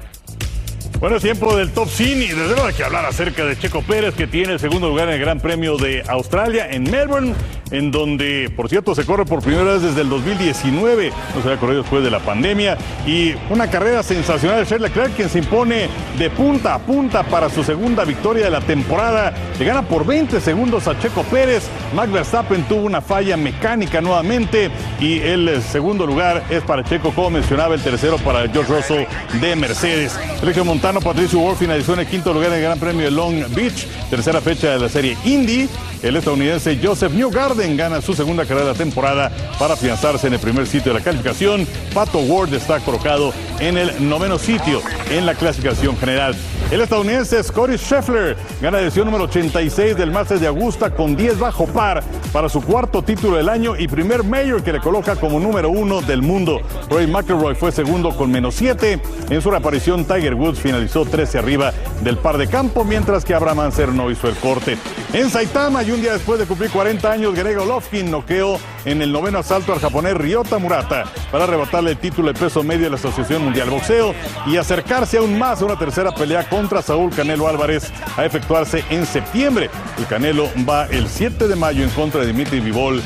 Bueno, 1.01 1.17
es 1.17 1.23
tiempo 1.23 1.57
del 1.57 1.71
top 1.71 1.89
cine 1.89 2.27
y 2.27 2.29
desde 2.29 2.49
luego 2.49 2.67
hay 2.67 2.75
que 2.75 2.85
hablar 2.85 3.07
acerca 3.07 3.47
de 3.47 3.59
Checo 3.59 3.81
Pérez 3.81 4.15
que 4.15 4.27
tiene 4.27 4.53
el 4.53 4.61
segundo 4.61 4.91
lugar 4.91 5.09
en 5.09 5.15
el 5.15 5.21
Gran 5.21 5.41
Premio 5.41 5.79
de 5.79 6.03
Australia 6.07 6.69
en 6.71 6.83
Melbourne, 6.83 7.33
en 7.71 7.91
donde, 7.91 8.53
por 8.55 8.69
cierto, 8.69 8.95
se 8.95 9.05
corre 9.05 9.25
por 9.25 9.43
primera 9.43 9.65
vez 9.65 9.83
desde 9.83 10.03
el 10.03 10.09
2019, 10.09 11.13
no 11.35 11.43
se 11.43 11.49
había 11.49 11.61
corrido 11.61 11.83
después 11.83 12.03
de 12.03 12.11
la 12.11 12.21
pandemia, 12.21 12.77
y 13.07 13.35
una 13.49 13.71
carrera 13.71 14.03
sensacional 14.03 14.61
de 14.61 14.67
Charles 14.67 14.91
Leclerc 14.91 15.15
quien 15.15 15.29
se 15.29 15.39
impone 15.39 15.89
de 16.19 16.31
punta 16.31 16.75
a 16.75 16.79
punta 16.79 17.23
para 17.23 17.49
su 17.49 17.63
segunda 17.63 18.05
victoria 18.05 18.45
de 18.45 18.51
la 18.51 18.61
temporada, 18.61 19.33
le 19.59 19.65
gana 19.65 19.83
por 19.83 20.07
20 20.07 20.41
segundos 20.41 20.89
a 20.89 20.99
Checo 20.99 21.23
Pérez, 21.25 21.69
Max 21.95 22.13
Verstappen 22.13 22.63
tuvo 22.65 22.83
una 22.83 23.01
falla 23.01 23.37
mecánica 23.37 24.01
nuevamente 24.01 24.71
y 25.01 25.19
el 25.21 25.63
segundo 25.63 26.07
lugar 26.07 26.45
es 26.51 26.63
para 26.63 26.85
Checo, 26.85 27.13
como 27.13 27.31
mencionaba, 27.31 27.75
el 27.75 27.83
tercero 27.83 28.19
para 28.19 28.49
George 28.49 28.73
Russell 28.73 29.05
de 29.41 29.57
Mercedes. 29.57 30.19
Sergio 30.41 30.65
Montano 30.65 31.01
Patricio 31.01 31.39
Ward 31.41 31.57
finalizó 31.57 31.95
en 31.95 32.01
el 32.01 32.07
quinto 32.07 32.33
lugar 32.33 32.49
en 32.49 32.55
el 32.55 32.63
Gran 32.63 32.79
Premio 32.79 33.05
de 33.05 33.11
Long 33.11 33.45
Beach, 33.55 33.87
tercera 34.09 34.41
fecha 34.41 34.71
de 34.71 34.79
la 34.79 34.89
serie 34.89 35.17
Indy. 35.25 35.69
El 36.03 36.17
estadounidense 36.17 36.79
Joseph 36.83 37.13
Newgarden 37.13 37.60
gana 37.69 38.01
su 38.01 38.15
segunda 38.15 38.45
carrera 38.45 38.69
de 38.69 38.75
temporada 38.75 39.31
para 39.59 39.75
afianzarse 39.75 40.27
en 40.27 40.35
el 40.35 40.41
primer 40.41 40.67
sitio 40.67 40.93
de 40.93 40.99
la 40.99 41.05
calificación. 41.05 41.67
Pato 41.95 42.19
Ward 42.19 42.53
está 42.55 42.81
colocado 42.81 43.33
en 43.59 43.79
el 43.79 44.09
noveno 44.09 44.39
sitio 44.39 44.81
en 45.11 45.27
la 45.27 45.35
clasificación 45.35 45.97
general. 45.97 46.35
El 46.71 46.81
estadounidense 46.81 47.43
Scotty 47.43 47.77
Scheffler 47.77 48.37
gana 48.61 48.79
la 48.79 48.85
edición 48.85 49.07
número 49.07 49.25
86 49.25 49.97
del 49.97 50.13
Masters 50.13 50.41
de 50.41 50.47
Augusta 50.47 50.91
con 50.91 51.17
10 51.17 51.41
bajo 51.41 51.67
par 51.67 52.03
para 52.33 52.49
su 52.49 52.63
cuarto 52.63 53.03
título 53.03 53.37
del 53.37 53.49
año 53.49 53.77
y 53.77 53.89
primer 53.89 54.23
mayor 54.23 54.63
que 54.63 54.73
le 54.73 54.81
coloca 54.81 55.17
como 55.17 55.41
número 55.41 55.69
uno 55.69 56.01
del 56.01 56.23
mundo. 56.23 56.61
Roy 56.89 57.09
McIlroy 57.09 57.57
fue 57.57 57.73
segundo 57.73 58.17
con 58.17 58.31
menos 58.31 58.55
7. 58.55 59.01
En 59.31 59.43
su 59.43 59.51
reaparición, 59.51 60.05
Tiger 60.05 60.35
Woods 60.35 60.61
finalizó 60.61 61.05
13 61.05 61.39
arriba 61.39 61.73
del 62.03 62.17
par 62.19 62.39
de 62.39 62.47
campo, 62.47 62.85
mientras 62.85 63.25
que 63.25 63.35
Abraham 63.35 63.61
Anser 63.61 63.89
no 63.89 64.09
hizo 64.09 64.29
el 64.29 64.37
corte. 64.37 64.79
En 65.13 65.29
Saitama, 65.29 65.83
y 65.83 65.91
un 65.91 66.01
día 66.01 66.13
después 66.13 66.39
de 66.39 66.47
cumplir 66.47 66.71
40 66.71 67.11
años, 67.11 67.35
Greg 67.51 67.59
Golovkin 67.59 68.13
noqueó 68.13 68.61
en 68.85 69.03
el 69.03 69.11
noveno 69.11 69.39
asalto 69.39 69.73
al 69.73 69.81
japonés 69.81 70.15
Ryota 70.15 70.59
Murata 70.59 71.05
para 71.33 71.45
arrebatarle 71.45 71.91
el 71.91 71.97
título 71.97 72.33
de 72.33 72.39
peso 72.39 72.63
medio 72.63 72.85
de 72.85 72.91
la 72.91 72.97
Asociación 72.97 73.43
Mundial 73.43 73.69
de 73.69 73.75
Boxeo 73.75 74.15
y 74.47 74.57
acercarse 74.57 75.19
aún 75.19 75.37
más 75.37 75.61
a 75.61 75.65
una 75.65 75.77
tercera 75.77 76.15
pelea 76.15 76.49
contra 76.49 76.81
Saúl 76.81 77.11
Canelo 77.11 77.49
Álvarez 77.49 77.93
a 78.17 78.25
efectuarse 78.25 78.85
en 78.91 79.05
septiembre. 79.05 79.69
El 79.99 80.07
Canelo 80.07 80.49
va 80.69 80.87
el 80.87 81.09
7 81.09 81.49
de 81.49 81.57
mayo 81.57 81.83
en 81.83 81.91
contra 81.91 82.21
de 82.21 82.29
Dimitri 82.29 82.61
Vivol 82.61 83.03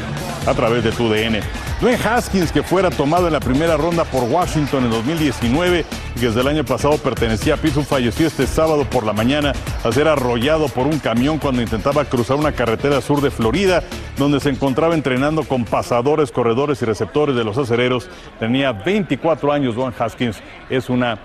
a 0.47 0.53
través 0.53 0.85
de 0.85 0.93
tu 0.93 1.09
DN. 1.09 1.41
Dwayne 1.85 2.03
Haskins, 2.03 2.51
que 2.51 2.63
fuera 2.63 2.89
tomado 2.89 3.27
en 3.27 3.35
la 3.35 3.41
primera 3.41 3.77
ronda 3.77 4.05
por 4.05 4.23
Washington 4.23 4.85
en 4.85 4.91
2019 4.91 5.85
y 6.17 6.19
que 6.19 6.29
desde 6.29 6.41
el 6.41 6.49
año 6.49 6.65
pasado 6.65 6.97
pertenecía 6.97 7.53
a 7.53 7.57
Pittsburgh, 7.59 7.87
falleció 7.87 8.27
este 8.27 8.47
sábado 8.47 8.89
por 8.89 9.05
la 9.05 9.13
mañana 9.13 9.53
al 9.83 9.93
ser 9.93 10.09
arrollado 10.09 10.69
por 10.69 10.87
un 10.87 10.99
camión 10.99 11.39
cuando 11.39 11.61
intentaba 11.61 12.07
cruzar 12.07 12.39
una 12.39 12.53
carretera 12.53 13.03
sur 13.03 13.21
de 13.21 13.31
Florida, 13.31 13.83
donde 14.17 14.41
se 14.41 14.49
encontraba 14.49 14.95
entrenando 14.95 15.43
con 15.43 15.67
pasadores, 15.67 16.33
corredores 16.33 16.81
y 16.81 16.87
receptores 16.87 17.37
de 17.37 17.45
los 17.45 17.59
acereros. 17.59 18.09
Tenía 18.41 18.73
24 18.73 19.53
años, 19.53 19.75
Dwayne 19.75 19.95
Haskins. 19.99 20.39
Es 20.71 20.89
una 20.89 21.19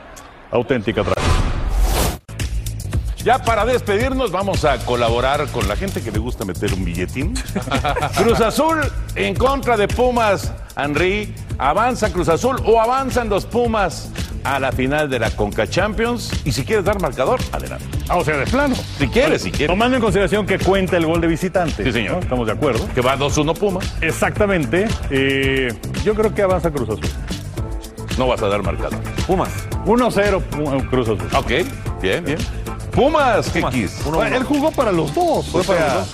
auténtica 0.51 1.05
tragedia. 1.05 1.28
Ya 3.23 3.37
para 3.39 3.65
despedirnos 3.65 4.31
vamos 4.31 4.63
a 4.65 4.77
colaborar 4.85 5.47
con 5.47 5.67
la 5.67 5.75
gente 5.75 6.01
que 6.01 6.11
le 6.11 6.19
gusta 6.19 6.45
meter 6.45 6.73
un 6.73 6.85
billetín. 6.85 7.33
Cruz 8.17 8.39
Azul 8.39 8.79
en 9.15 9.35
contra 9.35 9.75
de 9.77 9.87
Pumas. 9.87 10.51
Henry, 10.77 11.33
avanza 11.57 12.11
Cruz 12.13 12.29
Azul 12.29 12.55
o 12.65 12.79
avanzan 12.79 13.27
los 13.27 13.45
Pumas 13.45 14.09
a 14.45 14.57
la 14.57 14.71
final 14.71 15.09
de 15.09 15.19
la 15.19 15.31
Conca 15.31 15.67
Champions. 15.67 16.31
Y 16.45 16.53
si 16.53 16.63
quieres 16.63 16.85
dar 16.85 17.01
marcador, 17.01 17.41
adelante. 17.51 17.85
Ah, 18.07 18.15
o 18.17 18.23
sea, 18.23 18.37
de 18.37 18.45
plano. 18.45 18.73
Si 18.97 19.07
quieres, 19.09 19.41
si 19.41 19.51
quieres. 19.51 19.67
Tomando 19.67 19.97
en 19.97 20.01
consideración 20.01 20.45
que 20.45 20.57
cuenta 20.57 20.95
el 20.95 21.05
gol 21.05 21.19
de 21.19 21.27
visitante. 21.27 21.83
Sí, 21.83 21.91
señor. 21.91 22.13
¿no? 22.13 22.19
Estamos 22.21 22.47
de 22.47 22.53
acuerdo. 22.53 22.87
Que 22.95 23.01
va 23.01 23.17
2-1 23.17 23.53
Pumas. 23.57 23.93
Exactamente. 23.99 24.87
Eh, 25.09 25.67
yo 26.05 26.15
creo 26.15 26.33
que 26.33 26.41
avanza 26.41 26.71
Cruz 26.71 26.87
Azul. 26.89 27.09
No 28.17 28.27
vas 28.27 28.41
a 28.41 28.47
dar 28.47 28.63
marcador. 28.63 28.99
Pumas. 29.27 29.49
1-0 29.85 30.41
Pu- 30.49 30.89
Cruz 30.89 31.09
Azul. 31.09 31.27
Ok, 31.35 31.51
bien, 32.01 32.23
bien. 32.23 32.37
Pumas, 32.91 33.49
Pumas. 33.49 33.73
X. 33.73 34.05
Él 34.31 34.43
jugó 34.43 34.71
para 34.71 34.91
los 34.91 35.13
dos. 35.13 35.47
Fue 35.47 35.61
o 35.61 35.63
sea. 35.63 36.05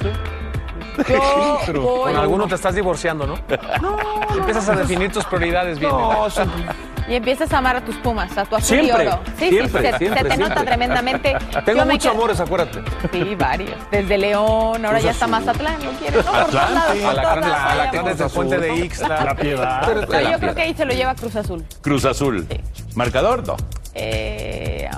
Con 1.74 2.16
alguno 2.16 2.48
te 2.48 2.56
estás 2.56 2.76
divorciando, 2.76 3.28
¿no? 3.28 3.36
No. 3.82 3.98
Empiezas 4.38 4.70
a 4.70 4.76
definir 4.76 5.12
tus 5.12 5.26
prioridades 5.26 5.80
bien. 5.80 5.92
No, 5.92 6.28
¿eh? 6.28 6.32
siempre. 6.32 6.64
Y 7.08 7.14
empiezas 7.14 7.54
a 7.54 7.60
amar 7.60 7.76
a 7.76 7.82
tus 7.82 7.96
pumas, 7.98 8.36
a 8.36 8.46
tu 8.46 8.56
azul 8.56 8.80
siempre, 8.80 9.04
y 9.04 9.08
oro. 9.08 9.20
Sí, 9.38 9.50
siempre, 9.50 9.94
sí, 10.00 10.08
se, 10.08 10.24
te 10.24 10.38
nota 10.38 10.66
tremendamente. 10.66 11.36
Tengo 11.66 11.86
muchos 11.86 12.12
amores, 12.12 12.40
acuérdate. 12.40 12.82
Sí, 13.12 13.36
varios. 13.36 13.76
Desde 13.92 14.18
León, 14.18 14.84
ahora 14.84 15.00
ya 15.00 15.12
está 15.12 15.28
Mazatlán, 15.28 15.78
no 15.84 15.92
quiero. 16.00 16.24
No, 16.24 16.48
sí, 16.48 16.58
a 16.58 17.14
la, 17.14 17.36
la, 17.36 17.36
la, 17.36 17.92
la 17.92 18.04
desde 18.04 18.28
Puente 18.30 18.58
de 18.58 18.76
Ixla. 18.78 19.24
La 19.24 19.36
piedad. 19.36 19.84
Pero, 19.86 20.32
yo 20.32 20.40
creo 20.40 20.56
que 20.56 20.62
ahí 20.64 20.74
se 20.74 20.86
lo 20.86 20.94
lleva 20.94 21.14
Cruz 21.14 21.36
Azul. 21.36 21.64
Cruz 21.82 22.06
Azul. 22.06 22.48
Sí. 22.50 22.60
¿Marcador? 22.96 23.46
No. 23.46 23.56
Eh. 23.94 24.90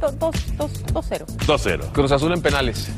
2-0. 0.00 1.26
2-0. 1.46 1.92
Cruz 1.92 2.12
Azul 2.12 2.32
en 2.32 2.42
penales. 2.42 2.88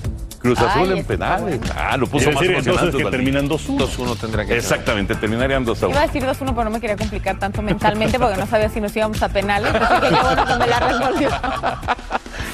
Cruz 0.40 0.58
Azul 0.60 0.92
Ay, 0.92 0.98
en 1.00 1.04
penales. 1.04 1.60
Ah, 1.76 1.96
lo 1.96 2.06
puso 2.06 2.30
más 2.30 2.40
decir, 2.40 2.56
que 2.96 3.04
terminan 3.10 3.48
2-1. 3.48 3.76
2-1 3.76 4.16
tendrá 4.18 4.46
que 4.46 4.56
Exactamente, 4.56 5.14
terminarían 5.16 5.66
2-1. 5.66 5.90
Iba 5.90 6.00
a 6.02 6.06
decir 6.06 6.22
2-1, 6.22 6.36
pero 6.36 6.64
no 6.64 6.70
me 6.70 6.80
quería 6.80 6.96
complicar 6.96 7.38
tanto 7.38 7.60
mentalmente 7.60 8.18
porque 8.18 8.36
no 8.36 8.46
sabía 8.46 8.68
si 8.68 8.80
nos 8.80 8.94
íbamos 8.94 9.20
a 9.22 9.28
penales. 9.28 9.74
Así 9.74 10.00
que 10.00 10.08
qué 10.08 10.22
bueno 10.22 10.46
que 10.46 10.54
me 10.54 10.66
la 10.68 10.80
resolvió. 10.80 11.28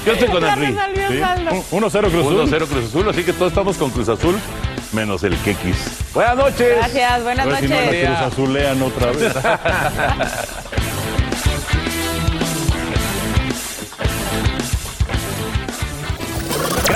Yo 0.05 0.13
estoy 0.13 0.27
con 0.29 0.43
Henry. 0.47 0.67
¿Sí? 0.67 1.19
1-0 1.71 1.91
Cruz 1.91 1.91
Azul. 1.91 2.49
1-0 2.51 2.67
Cruz 2.67 2.85
Azul, 2.85 3.09
así 3.09 3.23
que 3.23 3.33
todos 3.33 3.51
estamos 3.51 3.77
con 3.77 3.91
Cruz 3.91 4.09
Azul, 4.09 4.35
menos 4.91 5.23
el 5.23 5.37
Kekis. 5.37 5.77
Buenas 6.13 6.37
noches. 6.37 6.77
Gracias, 6.77 7.23
buenas 7.23 7.45
noches. 7.45 7.69
Si 7.69 8.03
no 8.03 8.07
Cruz 8.07 8.19
Azulean 8.33 8.81
otra 8.81 9.11
vez. 9.11 9.33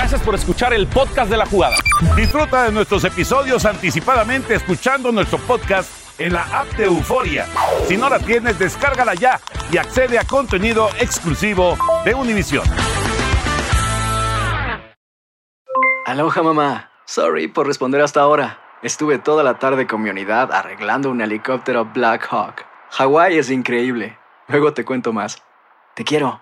Gracias 0.10 0.26
por 0.26 0.34
escuchar 0.34 0.74
el 0.74 0.88
podcast 0.88 1.30
de 1.30 1.38
la 1.38 1.46
jugada. 1.46 1.76
Disfruta 2.16 2.64
de 2.64 2.72
nuestros 2.72 3.04
episodios 3.04 3.64
anticipadamente 3.64 4.56
escuchando 4.56 5.12
nuestro 5.12 5.38
podcast 5.38 6.20
en 6.20 6.34
la 6.34 6.42
app 6.46 6.68
de 6.78 6.86
Euforia. 6.86 7.46
Si 7.88 7.96
no 7.96 8.10
la 8.10 8.18
tienes, 8.18 8.58
descárgala 8.58 9.14
ya 9.14 9.40
y 9.72 9.78
accede 9.78 10.18
a 10.18 10.24
contenido 10.24 10.90
exclusivo 11.00 11.78
de 12.06 12.16
Univision. 12.16 12.64
Aloha 16.08 16.42
mamá. 16.42 16.90
Sorry 17.06 17.48
por 17.48 17.68
responder 17.68 18.02
hasta 18.02 18.22
ahora. 18.22 18.58
Estuve 18.82 19.20
toda 19.20 19.44
la 19.44 19.60
tarde 19.60 19.86
con 19.86 20.02
mi 20.02 20.10
unidad 20.10 20.52
arreglando 20.52 21.12
un 21.12 21.22
helicóptero 21.22 21.86
Black 21.86 22.28
Hawk. 22.32 22.66
Hawái 22.90 23.38
es 23.38 23.52
increíble. 23.52 24.18
Luego 24.48 24.74
te 24.74 24.84
cuento 24.84 25.14
más. 25.14 25.44
Te 25.94 26.04
quiero. 26.04 26.42